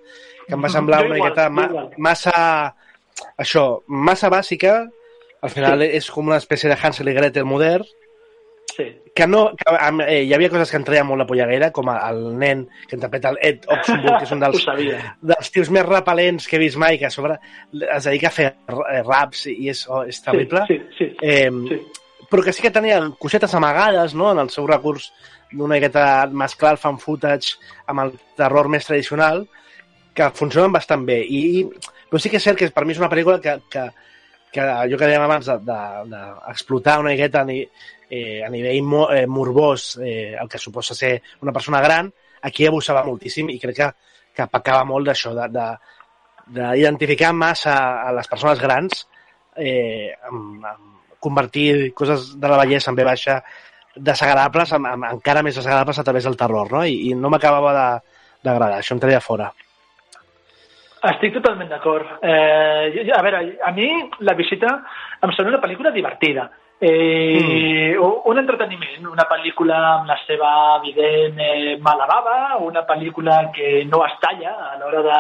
que 0.47 0.57
em 0.57 0.65
va 0.65 0.73
semblar 0.73 1.05
una 1.07 1.17
miqueta 1.17 1.49
ma, 1.53 1.69
massa 1.99 2.35
això, 3.41 3.65
massa 3.87 4.31
bàsica 4.33 4.83
al 5.41 5.53
final 5.53 5.83
és 5.87 6.11
com 6.13 6.29
una 6.29 6.41
espècie 6.41 6.69
de 6.69 6.77
Hansel 6.77 7.09
i 7.09 7.17
Gretel 7.17 7.49
modern 7.49 7.87
Sí. 8.71 8.85
que 9.15 9.27
no, 9.27 9.55
que, 9.57 9.65
eh, 10.07 10.23
hi 10.23 10.33
havia 10.33 10.49
coses 10.49 10.71
que 10.71 10.79
em 10.79 10.85
treien 10.87 11.07
molt 11.07 11.19
la 11.19 11.27
polleguera, 11.27 11.73
com 11.75 11.89
el 11.91 12.21
nen 12.39 12.63
que 12.87 12.95
interpreta 12.97 13.33
el 13.35 13.39
Ed 13.43 13.67
Oxenburg, 13.67 14.21
que 14.21 14.29
és 14.29 14.35
un 14.37 14.41
dels, 14.45 14.67
dels 15.33 15.51
tios 15.51 15.73
més 15.75 15.85
repel·lents 15.89 16.47
que 16.47 16.57
he 16.57 16.63
vist 16.63 16.79
mai, 16.81 16.97
que 17.01 17.09
a 17.09 17.11
sobre 17.11 17.35
es 17.75 18.07
dedica 18.07 18.31
a 18.31 18.37
fer 18.37 18.47
eh, 18.47 19.03
raps 19.03 19.49
i 19.51 19.73
és, 19.73 19.83
oh, 19.91 20.05
és 20.07 20.23
terrible. 20.23 20.63
Sí, 20.71 20.79
sí, 20.97 21.11
sí. 21.11 21.27
Eh, 21.27 21.51
sí. 21.51 21.81
Però 22.31 22.45
que 22.47 22.53
sí 22.55 22.63
que 22.63 22.71
tenia 22.71 23.01
cosetes 23.19 23.55
amagades 23.59 24.15
no? 24.15 24.31
en 24.33 24.39
el 24.39 24.51
seu 24.55 24.67
recurs 24.69 25.11
d'una 25.51 25.75
miqueta 25.75 26.05
mesclar 26.31 26.77
el 26.77 26.83
fan 26.83 26.99
footage 27.03 27.57
amb 27.91 28.05
el 28.05 28.13
terror 28.39 28.71
més 28.71 28.87
tradicional 28.87 29.43
que 30.15 30.31
funcionen 30.39 30.73
bastant 30.73 31.03
bé. 31.07 31.21
I, 31.27 31.65
però 32.11 32.21
sí 32.23 32.31
que 32.31 32.39
és 32.39 32.47
cert 32.47 32.59
que 32.59 32.71
per 32.75 32.85
mi 32.87 32.95
és 32.95 33.03
una 33.03 33.11
pel·lícula 33.11 33.41
que, 33.43 33.57
que, 33.71 33.87
que 34.55 34.63
allò 34.63 34.99
que 34.99 35.09
dèiem 35.11 35.27
abans 35.27 35.51
d'explotar 35.51 36.05
de, 36.07 36.11
de, 36.11 36.23
d'explotar 36.47 36.99
una 37.03 37.15
miqueta 37.15 37.45
ni, 37.47 37.61
eh, 38.11 38.43
a 38.47 38.51
nivell 38.51 38.83
mo, 38.83 39.05
eh, 39.15 39.27
morbós 39.27 39.97
eh, 40.03 40.37
el 40.39 40.49
que 40.51 40.59
suposa 40.59 40.95
ser 40.95 41.17
una 41.43 41.53
persona 41.53 41.83
gran, 41.83 42.13
aquí 42.43 42.67
abusava 42.67 43.05
moltíssim 43.07 43.51
i 43.51 43.59
crec 43.63 43.79
que, 43.79 43.91
que 44.35 44.49
pecava 44.51 44.87
molt 44.87 45.11
d'això, 45.11 45.35
de, 45.39 45.49
de, 45.55 45.67
d'identificar 46.51 47.33
massa 47.35 47.77
a 48.03 48.15
les 48.15 48.31
persones 48.31 48.63
grans, 48.63 49.05
eh, 49.57 50.11
amb, 50.31 50.65
amb 50.67 51.00
convertir 51.21 51.93
coses 51.95 52.33
de 52.41 52.49
la 52.49 52.57
bellesa 52.59 52.91
en 52.91 52.97
B 52.97 53.05
baixa 53.05 53.43
desagradables, 53.95 54.73
amb, 54.73 54.87
amb, 54.87 55.05
encara 55.13 55.43
més 55.43 55.57
desagradables 55.57 55.99
a 55.99 56.05
través 56.05 56.25
del 56.25 56.37
terror, 56.37 56.71
no? 56.73 56.85
I, 56.87 57.11
i 57.11 57.15
no 57.15 57.31
m'acabava 57.31 57.73
de- 57.75 58.01
d'agradar, 58.43 58.79
això 58.81 58.95
em 58.97 59.01
treia 59.03 59.21
fora. 59.21 59.51
Estic 61.11 61.33
totalment 61.33 61.69
d'acord. 61.69 62.07
Eh, 62.23 62.93
jo- 62.95 63.05
jo- 63.09 63.15
a 63.17 63.23
veure, 63.23 63.59
a 63.65 63.71
mi 63.73 63.89
La 64.21 64.35
visita 64.35 64.83
em 65.23 65.33
sembla 65.33 65.57
una 65.57 65.63
pel·lícula 65.63 65.91
divertida. 65.93 66.51
Eh, 66.81 67.97
mm. 67.97 68.29
Un 68.31 68.39
entreteniment, 68.39 69.07
una 69.09 69.27
pel·lícula 69.29 69.77
amb 69.99 70.07
la 70.09 70.17
seva 70.27 70.77
evident 70.79 71.39
eh, 71.41 71.77
mala 71.81 72.07
bava, 72.07 72.57
una 72.65 72.87
pel·lícula 72.87 73.51
que 73.53 73.85
no 73.85 74.05
es 74.07 74.13
talla 74.21 74.55
a 74.73 74.79
l'hora 74.79 75.03
de 75.03 75.19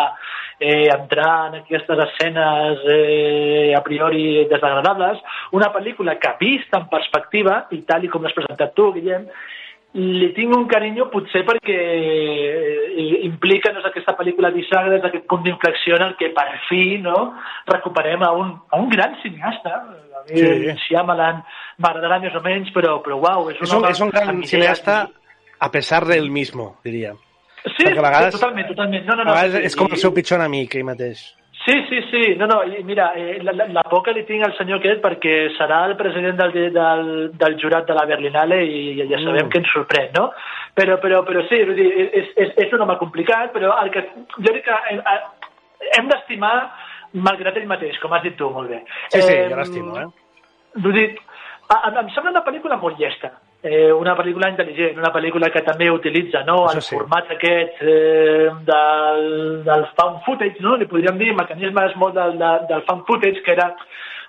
eh, 0.60 0.88
entrar 0.92 1.48
en 1.48 1.62
aquestes 1.62 1.98
escenes 2.06 2.84
eh, 2.86 3.72
a 3.76 3.82
priori 3.82 4.44
desagradables, 4.50 5.18
una 5.56 5.72
pel·lícula 5.72 6.18
que 6.20 6.36
vista 6.38 6.78
en 6.78 6.90
perspectiva, 6.92 7.64
i 7.72 7.80
tal 7.88 8.04
i 8.04 8.12
com 8.12 8.22
l'has 8.22 8.36
presentat 8.36 8.76
tu, 8.76 8.92
Guillem, 8.94 9.24
li 9.98 10.28
tinc 10.36 10.52
un 10.54 10.68
carinyo 10.70 11.08
potser 11.10 11.42
perquè 11.48 11.78
eh, 11.80 13.24
implica 13.26 13.72
no, 13.72 13.82
aquesta 13.88 14.14
pel·lícula 14.18 14.52
bisagra, 14.54 15.00
és 15.00 15.08
aquest 15.08 15.26
punt 15.30 15.42
d'inflexió 15.46 15.96
en 15.96 16.04
el 16.10 16.14
que 16.20 16.28
per 16.36 16.46
fi 16.68 17.00
no, 17.02 17.32
recuperem 17.72 18.22
a 18.22 18.30
un, 18.36 18.52
a 18.70 18.78
un 18.78 18.92
gran 18.92 19.16
cineasta. 19.24 19.80
A 19.80 19.88
mi 19.96 19.98
Sí. 20.30 20.74
Shyamalan 20.84 21.38
m'agradarà 21.80 22.18
més 22.20 22.34
o 22.36 22.42
menys, 22.44 22.68
però, 22.76 22.98
però 23.00 23.16
uau, 23.16 23.46
és 23.50 23.56
un, 23.56 23.64
És 23.64 23.72
un, 23.72 23.78
home 23.78 23.90
és 23.90 24.02
un 24.04 24.10
gran 24.12 24.42
cineasta 24.44 24.98
a 25.58 25.70
pesar 25.72 26.04
del 26.04 26.28
mismo, 26.30 26.74
diria. 26.84 27.14
Sí, 27.64 27.84
perquè 27.84 27.98
a 27.98 28.02
vegades- 28.08 28.34
totalment, 28.38 28.68
totalment. 28.68 29.04
No, 29.06 29.14
no, 29.16 29.22
A 29.22 29.24
no, 29.24 29.32
vegades 29.34 29.52
sí, 29.60 29.66
és 29.66 29.76
com 29.76 29.88
el 29.92 29.96
seu 30.00 30.12
pitjor 30.14 30.40
enemic, 30.40 30.74
ell 30.76 30.84
mateix. 30.84 31.20
Sí, 31.60 31.74
sí, 31.90 31.98
sí. 32.10 32.22
No, 32.40 32.46
no, 32.48 32.62
i 32.64 32.82
mira, 32.88 33.12
eh, 33.20 33.38
la, 33.44 33.52
la, 33.52 33.66
la 33.68 33.82
por 33.84 34.02
que 34.02 34.14
li 34.16 34.22
tinc 34.24 34.42
al 34.46 34.54
senyor 34.56 34.78
aquest 34.80 35.02
perquè 35.04 35.34
serà 35.58 35.82
el 35.90 35.96
president 35.98 36.38
del, 36.38 36.54
del, 36.72 37.02
del 37.36 37.56
jurat 37.60 37.84
de 37.86 37.94
la 37.98 38.06
Berlinale 38.08 38.62
i 38.64 38.96
ja, 38.96 39.04
ja 39.10 39.18
sabem 39.22 39.44
Mm. 39.46 39.50
que 39.52 39.58
ens 39.58 39.68
sorprèn, 39.74 40.08
no? 40.16 40.30
Però, 40.74 40.96
però, 41.02 41.20
però 41.26 41.42
sí, 41.50 41.58
vull 41.68 41.76
dir, 41.76 41.90
és, 42.14 42.30
és, 42.36 42.54
és 42.64 42.72
un 42.72 42.80
home 42.86 42.96
complicat, 42.96 43.52
però 43.52 43.74
el 43.82 43.90
que, 43.92 44.06
jo 44.38 44.46
crec 44.54 44.64
que 44.64 44.78
hem, 44.88 45.02
hem 45.98 46.08
d'estimar 46.08 46.54
malgrat 47.12 47.56
ell 47.60 47.66
mateix, 47.68 47.98
com 48.00 48.12
has 48.16 48.22
dit 48.22 48.36
tu 48.38 48.48
molt 48.48 48.70
bé. 48.70 48.80
Sí, 49.10 49.20
sí, 49.20 49.34
Em, 49.34 49.50
jo 49.50 49.56
l'estimo, 49.60 49.98
eh? 50.00 50.06
Vull 50.80 50.92
dir, 50.96 51.18
a, 51.68 51.74
a, 51.90 51.92
em 52.00 52.08
sembla 52.14 52.30
una 52.30 52.44
pel·lícula 52.46 52.80
molt 52.80 52.96
llesta, 52.98 53.34
eh, 53.62 53.92
una 53.92 54.14
pel·lícula 54.16 54.48
intel·ligent, 54.52 54.98
una 54.98 55.12
pel·lícula 55.12 55.50
que 55.52 55.62
també 55.66 55.90
utilitza 55.92 56.42
no, 56.46 56.62
Això 56.68 56.76
el 56.80 56.82
sí. 56.86 56.96
format 56.96 57.30
aquest 57.34 57.82
eh, 57.82 58.50
del, 58.68 59.24
del 59.66 59.86
found 59.96 60.22
footage, 60.26 60.60
no? 60.64 60.76
li 60.80 60.86
podríem 60.90 61.18
dir 61.20 61.34
mecanismes 61.36 61.96
molt 62.00 62.14
del, 62.16 62.38
del, 62.40 62.66
del 62.70 62.84
found 62.88 63.04
footage, 63.06 63.42
que 63.42 63.52
era 63.52 63.74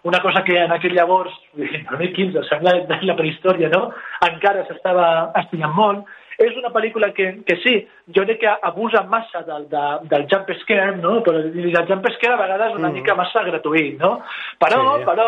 una 0.03 0.19
cosa 0.19 0.43
que 0.43 0.55
en 0.57 0.71
aquell 0.73 0.95
llavors, 0.97 1.31
el 1.57 1.69
2015, 1.91 2.43
sembla 2.49 2.73
de 2.89 2.97
la 3.05 3.15
prehistòria, 3.15 3.69
no? 3.69 3.91
encara 4.27 4.65
s'estava 4.67 5.31
estudiant 5.43 5.75
molt, 5.77 6.09
és 6.41 6.55
una 6.57 6.71
pel·lícula 6.73 7.11
que, 7.13 7.27
que 7.45 7.55
sí, 7.61 7.75
jo 8.15 8.23
crec 8.25 8.39
que 8.41 8.49
abusa 8.65 9.03
massa 9.05 9.43
del, 9.45 9.67
de, 9.69 9.83
del 10.09 10.25
jump 10.31 10.49
scare, 10.63 10.95
no? 10.97 11.19
però 11.21 11.37
el 11.37 11.75
jump 11.87 12.07
scare 12.15 12.33
a 12.33 12.41
vegades 12.41 12.71
és 12.71 12.79
una 12.79 12.89
Mm. 12.89 12.97
mica 12.97 13.13
massa 13.15 13.43
gratuït, 13.45 13.99
no? 14.01 14.15
Però, 14.59 14.97
Sí. 14.97 15.05
però, 15.05 15.27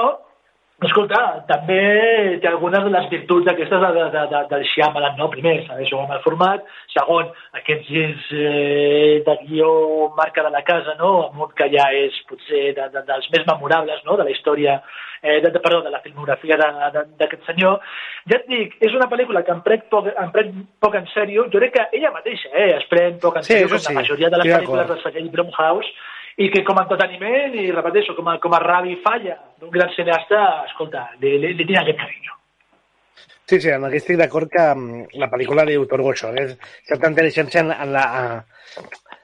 Escolta, 0.81 1.19
també 1.47 1.77
té 2.41 2.49
algunes 2.49 2.81
de 2.83 2.89
les 2.91 3.05
virtuts 3.11 3.47
aquestes 3.51 3.83
de, 3.83 3.91
de, 3.93 4.23
de, 4.31 4.39
del 4.49 4.63
Shyamalan, 4.71 5.13
no? 5.19 5.29
Primer, 5.31 5.53
saber 5.67 5.85
jugar 5.85 6.07
amb 6.07 6.15
el 6.17 6.23
format. 6.25 6.65
Segon, 6.91 7.29
aquests 7.59 7.87
girs 7.87 8.25
eh, 8.33 9.21
de 9.23 9.35
guió 9.43 9.69
marca 10.17 10.43
de 10.43 10.49
la 10.51 10.63
casa, 10.65 10.97
no? 10.99 11.11
Amb 11.27 11.45
un 11.45 11.53
que 11.55 11.69
ja 11.71 11.85
és 11.95 12.17
potser 12.27 12.73
de, 12.75 12.89
de, 12.95 13.03
dels 13.07 13.29
més 13.35 13.45
memorables, 13.47 14.01
no?, 14.07 14.17
de 14.19 14.25
la 14.27 14.33
història, 14.33 14.79
eh, 15.21 15.39
de, 15.45 15.53
de, 15.53 15.61
perdó, 15.63 15.83
de 15.85 15.93
la 15.93 16.01
filmografia 16.03 16.57
d'aquest 16.57 17.45
senyor. 17.47 17.77
Ja 18.31 18.41
et 18.41 18.49
dic, 18.49 18.73
és 18.83 18.97
una 18.97 19.07
pel·lícula 19.11 19.45
que 19.45 19.53
em 19.53 19.61
prenc 19.63 19.85
poc, 19.93 20.09
em 20.09 20.33
prenc 20.33 20.57
poc 20.83 20.97
en 20.99 21.05
sèrio. 21.13 21.45
Jo 21.53 21.61
crec 21.61 21.77
que 21.77 21.85
ella 21.99 22.11
mateixa 22.17 22.49
eh, 22.51 22.73
es 22.79 22.89
pren 22.91 23.21
poc 23.23 23.37
en 23.39 23.47
Sí, 23.47 23.55
sèrio, 23.55 23.71
com 23.71 23.85
sí, 23.85 23.93
la 23.93 24.01
majoria 24.01 24.33
de 24.33 24.41
les 24.41 24.49
estic 24.49 24.65
pel·lícules 24.65 24.91
del 24.91 25.05
segell 25.05 25.31
Blumhouse, 25.37 25.93
i 26.37 26.49
que 26.49 26.63
com 26.65 26.79
a 26.79 26.83
entreteniment, 26.87 27.53
i 27.61 27.71
repeteixo, 27.71 28.15
com 28.17 28.27
a, 28.31 28.39
com 28.41 28.53
a 28.55 28.59
rabi 28.63 28.95
falla 29.03 29.35
d'un 29.59 29.69
gran 29.73 29.91
cineasta, 29.93 30.65
escolta, 30.69 31.09
li, 31.21 31.35
li, 31.37 31.53
li 31.53 31.65
tinc 31.65 31.81
aquest 31.83 31.99
carinyo. 31.99 32.39
Sí, 33.45 33.59
sí, 33.59 33.69
en 33.69 33.83
aquest 33.85 34.05
estic 34.07 34.17
d'acord 34.17 34.49
que 34.49 34.63
mm, 34.73 35.13
la 35.21 35.29
pel·lícula 35.29 35.65
li 35.67 35.75
otorgo 35.77 36.13
això, 36.13 36.31
és 36.39 36.55
certa 36.87 37.09
intel·ligència 37.11 37.61
en, 37.61 37.73
en 37.75 37.91
la... 37.93 38.03
A, 38.17 38.83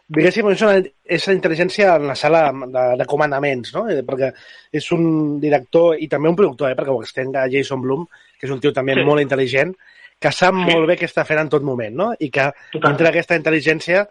diguéssim, 0.09 0.47
és 0.51 0.61
una, 0.65 0.75
és 1.17 1.27
la 1.29 1.35
intel·ligència 1.37 1.95
en 1.95 2.07
la 2.09 2.15
sala 2.19 2.43
de, 2.51 2.83
de 2.99 3.05
comandaments, 3.09 3.71
no? 3.75 3.85
Eh, 3.89 4.01
Perquè 4.05 4.31
és 4.75 4.91
un 4.95 5.39
director 5.41 5.97
i 6.01 6.09
també 6.11 6.29
un 6.29 6.37
productor, 6.37 6.71
eh? 6.71 6.77
perquè 6.77 6.93
ho 6.93 7.03
estenc 7.05 7.37
a 7.37 7.47
Jason 7.49 7.81
Blum, 7.81 8.07
que 8.37 8.47
és 8.49 8.53
un 8.53 8.59
tio 8.61 8.73
també 8.75 8.97
Sí. 8.97 9.05
molt 9.07 9.21
intel·ligent, 9.23 9.73
que 10.19 10.31
sap 10.35 10.57
sí. 10.57 10.65
molt 10.67 10.89
bé 10.89 10.97
què 10.99 11.07
està 11.07 11.23
fent 11.25 11.39
en 11.39 11.49
tot 11.49 11.63
moment, 11.63 11.95
no? 11.95 12.09
I 12.19 12.29
que 12.29 12.49
Totalment. 12.51 12.89
dintre 12.89 13.07
d'aquesta 13.07 13.37
intel·ligència 13.39 14.03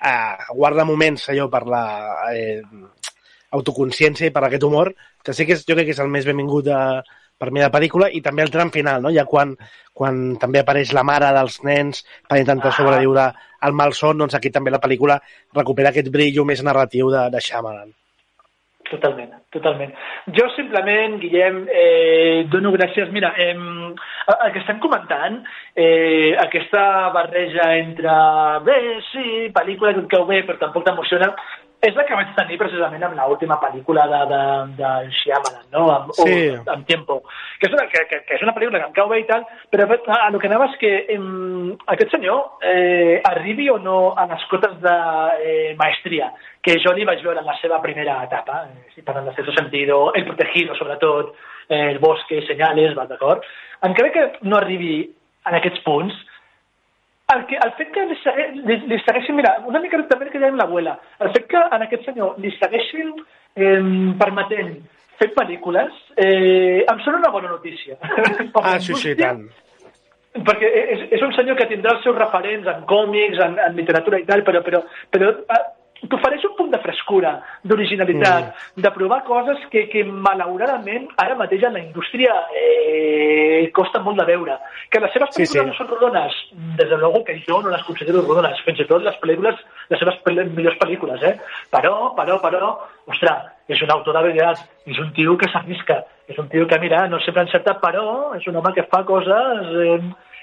eh, 0.00 0.36
guarda 0.54 0.84
moments 0.84 1.28
allò 1.30 1.48
per 1.52 1.64
la 1.70 1.84
eh, 2.34 2.62
autoconsciència 3.54 4.28
i 4.28 4.34
per 4.34 4.44
aquest 4.46 4.64
humor, 4.66 4.94
que 5.22 5.34
sí 5.34 5.46
que 5.46 5.54
és, 5.56 5.64
jo 5.66 5.76
crec 5.76 5.90
que 5.90 5.96
és 5.96 6.02
el 6.02 6.10
més 6.10 6.26
benvingut 6.26 6.66
de, 6.66 6.78
per 7.38 7.50
mi 7.50 7.62
de 7.62 7.70
pel·lícula, 7.72 8.10
i 8.10 8.20
també 8.22 8.42
el 8.42 8.52
tram 8.54 8.70
final, 8.74 9.02
no? 9.02 9.12
ja 9.14 9.24
quan, 9.30 9.54
quan 9.92 10.36
també 10.42 10.62
apareix 10.62 10.92
la 10.96 11.04
mare 11.06 11.32
dels 11.36 11.60
nens 11.66 12.04
per 12.28 12.40
intentar 12.42 12.72
Ah. 12.72 12.76
sobreviure 12.76 13.26
al 13.60 13.72
malson, 13.72 14.18
doncs 14.18 14.34
aquí 14.34 14.50
també 14.50 14.70
la 14.70 14.80
pel·lícula 14.80 15.20
recupera 15.54 15.90
aquest 15.90 16.10
brillo 16.10 16.44
més 16.44 16.62
narratiu 16.62 17.10
de, 17.10 17.28
de 17.30 17.40
Shyamalan. 17.40 17.92
Totalment, 18.84 19.30
totalment. 19.48 19.92
Jo 20.36 20.44
simplement, 20.52 21.16
Guillem, 21.22 21.62
eh, 21.72 22.44
dono 22.52 22.70
gràcies. 22.72 23.08
Mira, 23.12 23.32
eh, 23.38 23.54
el 23.54 24.52
que 24.52 24.58
estem 24.60 24.78
comentant, 24.78 25.42
eh, 25.74 26.36
aquesta 26.38 27.08
barreja 27.14 27.76
entre 27.78 28.16
bé, 28.66 29.00
sí, 29.10 29.50
pel·lícula 29.56 29.94
que 29.94 30.00
et 30.04 30.10
cau 30.12 30.26
bé, 30.26 30.42
però 30.44 30.58
tampoc 30.58 30.84
t'emociona, 30.84 31.32
és 31.84 31.94
la 31.96 32.04
que 32.08 32.16
vaig 32.16 32.30
tenir 32.36 32.56
precisament 32.60 33.02
amb 33.04 33.16
l'última 33.18 33.58
pel·lícula 33.62 34.06
de, 34.10 34.20
de, 34.30 34.40
de 34.78 34.90
Shyamalan, 35.20 35.66
no? 35.74 35.84
Amb, 35.92 36.12
Sí. 36.16 36.36
o, 36.48 36.62
amb 36.72 36.86
Tiempo. 36.88 37.20
Que 37.60 37.68
és, 37.68 37.74
una, 37.76 37.86
que, 37.92 38.04
que, 38.10 38.20
que 38.28 38.38
és 38.38 38.42
una 38.46 38.54
pel·lícula 38.56 38.80
que 38.80 38.88
em 38.88 38.96
cau 38.96 39.08
bé 39.10 39.20
i 39.20 39.26
tal, 39.28 39.44
però 39.72 39.86
a, 39.92 40.18
a 40.26 40.30
lo 40.32 40.40
que 40.40 40.48
anava 40.48 40.70
és 40.70 40.78
que 40.80 40.92
em, 41.14 41.74
aquest 41.94 42.14
senyor 42.16 42.64
eh, 42.64 43.20
arribi 43.30 43.68
o 43.70 43.78
no 43.78 44.14
a 44.16 44.26
les 44.30 44.44
cotes 44.50 44.78
de 44.82 44.96
eh, 45.44 45.74
maestria, 45.80 46.32
que 46.64 46.78
jo 46.80 46.94
li 46.96 47.04
vaig 47.04 47.22
veure 47.24 47.42
en 47.42 47.48
la 47.48 47.58
seva 47.60 47.80
primera 47.84 48.22
etapa, 48.24 48.64
eh, 48.70 48.86
si 48.94 49.04
parlant 49.04 49.28
de 49.28 49.34
Sexto 49.36 49.52
Sentido, 49.58 50.12
El 50.14 50.24
Protegido, 50.28 50.74
sobretot, 50.78 51.34
eh, 51.68 51.90
El 51.90 51.98
Bosque, 51.98 52.40
Senyales, 52.48 52.96
va, 52.96 53.04
d'acord? 53.10 53.44
Encara 53.84 54.12
que 54.14 54.30
no 54.48 54.56
arribi 54.56 55.02
en 55.44 55.58
aquests 55.58 55.82
punts, 55.84 56.14
el, 57.32 57.46
que, 57.46 57.56
el 57.56 57.72
fet 57.78 57.92
que 57.94 58.04
li, 58.08 58.16
segui, 58.20 58.46
li, 58.68 58.78
li 58.90 58.98
segueixin, 59.04 59.38
mira, 59.38 59.54
una 59.68 59.80
mica 59.80 60.00
també 60.10 60.28
el 60.28 60.32
que 60.34 60.42
dèiem 60.42 60.58
l'abuela, 60.60 60.98
el 61.24 61.32
fet 61.36 61.46
que 61.50 61.62
en 61.76 61.84
aquest 61.86 62.04
senyor 62.10 62.36
li 62.42 62.52
segueixin 62.58 63.14
eh, 63.56 63.80
permetent 64.20 64.74
fer 65.20 65.30
pel·lícules, 65.36 65.94
eh, 66.18 66.84
em 66.90 67.04
sona 67.04 67.22
una 67.22 67.32
bona 67.34 67.52
notícia. 67.54 67.96
Ah, 68.64 68.78
sí, 68.80 68.94
sí, 68.98 69.14
tant. 69.18 69.46
perquè 70.34 70.68
és, 70.94 71.02
és 71.14 71.22
un 71.22 71.32
senyor 71.36 71.56
que 71.58 71.68
tindrà 71.70 71.94
els 71.94 72.02
seus 72.02 72.16
referents 72.18 72.66
en 72.70 72.82
còmics, 72.90 73.38
en, 73.44 73.56
en 73.62 73.76
literatura 73.78 74.18
i 74.18 74.24
tal, 74.26 74.42
però, 74.46 74.62
però, 74.66 74.80
però 75.14 75.30
eh, 75.30 75.62
t'ofereix 76.10 76.44
un 76.48 76.54
punt 76.58 76.70
de 76.72 76.80
frescura, 76.82 77.34
d'originalitat, 77.64 78.50
mm. 78.50 78.82
de 78.84 78.92
provar 78.94 79.22
coses 79.28 79.60
que, 79.72 79.86
que 79.92 80.04
malauradament 80.04 81.08
ara 81.22 81.36
mateix 81.38 81.64
en 81.68 81.76
la 81.78 81.82
indústria 81.82 82.34
eh, 82.60 83.70
costa 83.76 84.02
molt 84.04 84.20
de 84.20 84.26
veure. 84.28 84.58
Que 84.90 85.02
les 85.02 85.14
seves 85.14 85.32
Sí, 85.34 85.42
pel·lícules 85.42 85.62
sí. 85.62 85.68
no 85.70 85.76
són 85.78 85.90
rodones, 85.92 86.40
des 86.80 86.90
de 86.90 86.98
luego 87.00 87.22
que 87.24 87.38
jo 87.46 87.60
no 87.62 87.72
les 87.72 87.84
considero 87.86 88.22
rodones, 88.22 88.60
fins 88.66 88.82
i 88.82 88.88
tot 88.90 89.04
les 89.04 89.16
pel·lícules, 89.22 89.62
les 89.90 90.02
seves 90.02 90.20
pel 90.26 90.42
millors 90.50 90.78
pel·lícules, 90.82 91.22
eh? 91.22 91.34
Però, 91.72 91.94
però, 92.18 92.38
però, 92.42 92.74
ostres, 93.10 93.48
és 93.68 93.80
un 93.82 93.94
autor 93.94 94.18
de 94.18 94.26
veritat, 94.28 94.64
és 94.86 95.00
un 95.00 95.12
tio 95.16 95.38
que 95.40 95.48
s'arrisca, 95.52 96.02
és 96.28 96.38
un 96.40 96.50
tio 96.52 96.68
que, 96.68 96.80
mira, 96.82 97.06
no 97.08 97.20
sempre 97.24 97.46
encerta, 97.46 97.78
però 97.82 98.34
és 98.38 98.46
un 98.50 98.60
home 98.60 98.74
que 98.76 98.86
fa 98.90 99.04
coses 99.08 99.74
eh, 99.84 99.98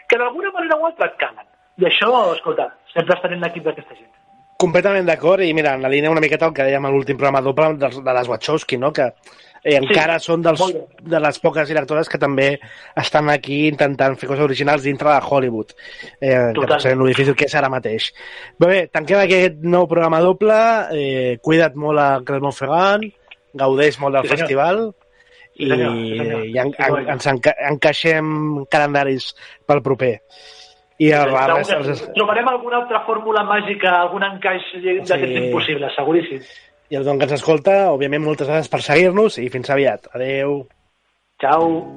que 0.09 0.19
d'alguna 0.19 0.51
manera 0.55 0.79
o 0.79 0.89
altra 0.89 1.11
et 1.11 1.19
calen. 1.21 1.47
I 1.81 1.87
això, 1.87 2.09
escolta, 2.35 2.71
sempre 2.93 3.15
estarem 3.15 3.39
en 3.39 3.47
l'equip 3.47 3.69
d'aquesta 3.69 3.95
gent. 3.95 4.20
Completament 4.61 5.07
d'acord, 5.09 5.41
i 5.43 5.53
mira, 5.57 5.73
en 5.75 5.81
la 5.85 5.89
línia 5.89 6.11
una 6.13 6.21
miqueta 6.23 6.45
el 6.49 6.53
que 6.53 6.65
dèiem 6.67 6.85
a 6.85 6.91
l'últim 6.93 7.17
programa 7.17 7.41
doble 7.41 7.71
de, 7.81 7.89
de 8.05 8.13
les 8.17 8.27
Wachowski, 8.29 8.77
no? 8.77 8.91
que 8.93 9.07
eh, 9.63 9.75
encara 9.77 10.19
són 10.21 10.43
dels, 10.45 10.61
de 11.01 11.19
les 11.23 11.39
poques 11.41 11.67
directores 11.69 12.09
que 12.09 12.19
també 12.21 12.47
estan 13.01 13.29
aquí 13.33 13.63
intentant 13.69 14.17
fer 14.21 14.29
coses 14.29 14.45
originals 14.45 14.85
dintre 14.85 15.09
de 15.09 15.19
Hollywood, 15.27 15.73
eh, 16.19 16.29
que 16.29 16.53
Total. 16.59 16.75
potser 16.75 16.95
lo 16.97 17.09
difícil 17.09 17.35
que 17.37 17.49
és 17.49 17.55
ara 17.57 17.69
mateix. 17.73 18.11
Bé, 18.57 18.67
bé, 18.67 18.79
tanquem 18.93 19.21
aquest 19.23 19.61
nou 19.65 19.87
programa 19.89 20.21
doble, 20.21 20.57
eh, 20.93 21.37
cuida't 21.41 21.77
molt 21.77 22.01
a 22.01 22.09
Clermont-Ferrand, 22.25 23.09
gaudeix 23.57 23.99
molt 23.99 24.19
del 24.19 24.29
Sí, 24.29 24.35
festival, 24.37 24.83
Sí, 25.51 25.65
i, 25.65 25.69
senyor, 25.69 25.91
sí, 25.93 26.17
senyor. 26.17 26.45
i 26.47 26.57
en, 26.57 26.69
Sí, 26.71 26.83
en, 26.87 27.09
ens 27.11 27.25
enca 27.27 27.51
encaixem 27.69 28.29
calendaris 28.71 29.33
pel 29.67 29.81
proper. 29.83 30.13
I 31.01 31.09
a 31.17 31.23
que 31.25 31.77
Els, 31.79 32.03
Trobarem 32.13 32.47
alguna 32.51 32.77
altra 32.83 33.01
fórmula 33.07 33.41
màgica, 33.47 33.95
algun 34.03 34.23
encaix 34.27 34.67
d'aquests 34.83 35.15
Sí. 35.17 35.47
impossibles, 35.47 35.95
seguríssim. 35.97 36.43
I 36.91 36.99
el 36.99 37.05
don 37.07 37.17
que 37.17 37.25
ens 37.25 37.33
escolta, 37.39 37.89
òbviament, 37.89 38.23
moltes 38.23 38.47
gràcies 38.47 38.69
per 38.69 38.81
seguir-nos 38.85 39.39
i 39.39 39.49
fins 39.49 39.69
aviat. 39.69 40.11
Adeu. 40.13 40.67
Ciao. 41.39 41.87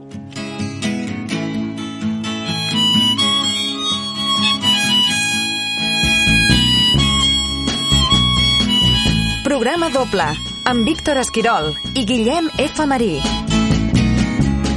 Programa 9.44 9.90
doble 9.92 10.24
amb 10.70 10.88
Víctor 10.88 11.20
Esquirol 11.20 11.74
i 11.94 12.04
Guillem 12.08 12.48
F. 12.58 12.86
Marí. 12.88 13.20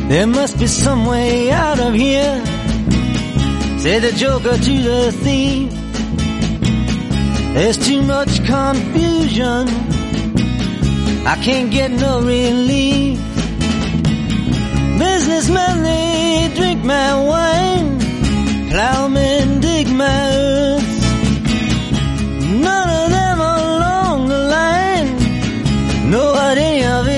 There 0.09 0.27
must 0.27 0.59
be 0.59 0.67
some 0.67 1.05
way 1.07 1.51
out 1.51 1.79
of 1.79 1.93
here. 1.93 2.56
Say 3.87 3.99
the 3.99 4.11
joker 4.11 4.57
to 4.57 4.75
the 4.89 5.13
thief. 5.23 5.71
There's 7.53 7.77
too 7.77 8.01
much 8.01 8.43
confusion. 8.45 9.63
I 11.25 11.35
can't 11.41 11.71
get 11.71 11.91
no 11.91 12.19
relief. 12.19 13.17
Businessmen, 14.99 15.83
they 15.83 16.51
drink 16.53 16.83
my 16.83 17.09
wine. 17.31 17.99
Plowmen 18.71 19.61
dig 19.61 19.87
my 19.87 20.19
earth. 20.35 20.89
None 22.67 22.89
of 23.01 23.09
them 23.09 23.39
along 23.39 24.27
the 24.27 24.39
line 24.55 26.11
know 26.11 26.33
what 26.33 26.57
any 26.57 26.83
of 26.83 27.07
it 27.07 27.16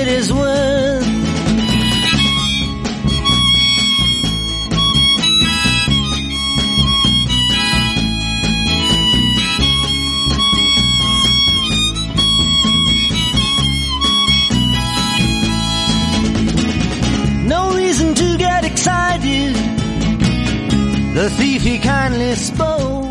The 21.20 21.30
thief 21.32 21.64
he 21.64 21.80
kindly 21.80 22.34
spoke. 22.36 23.09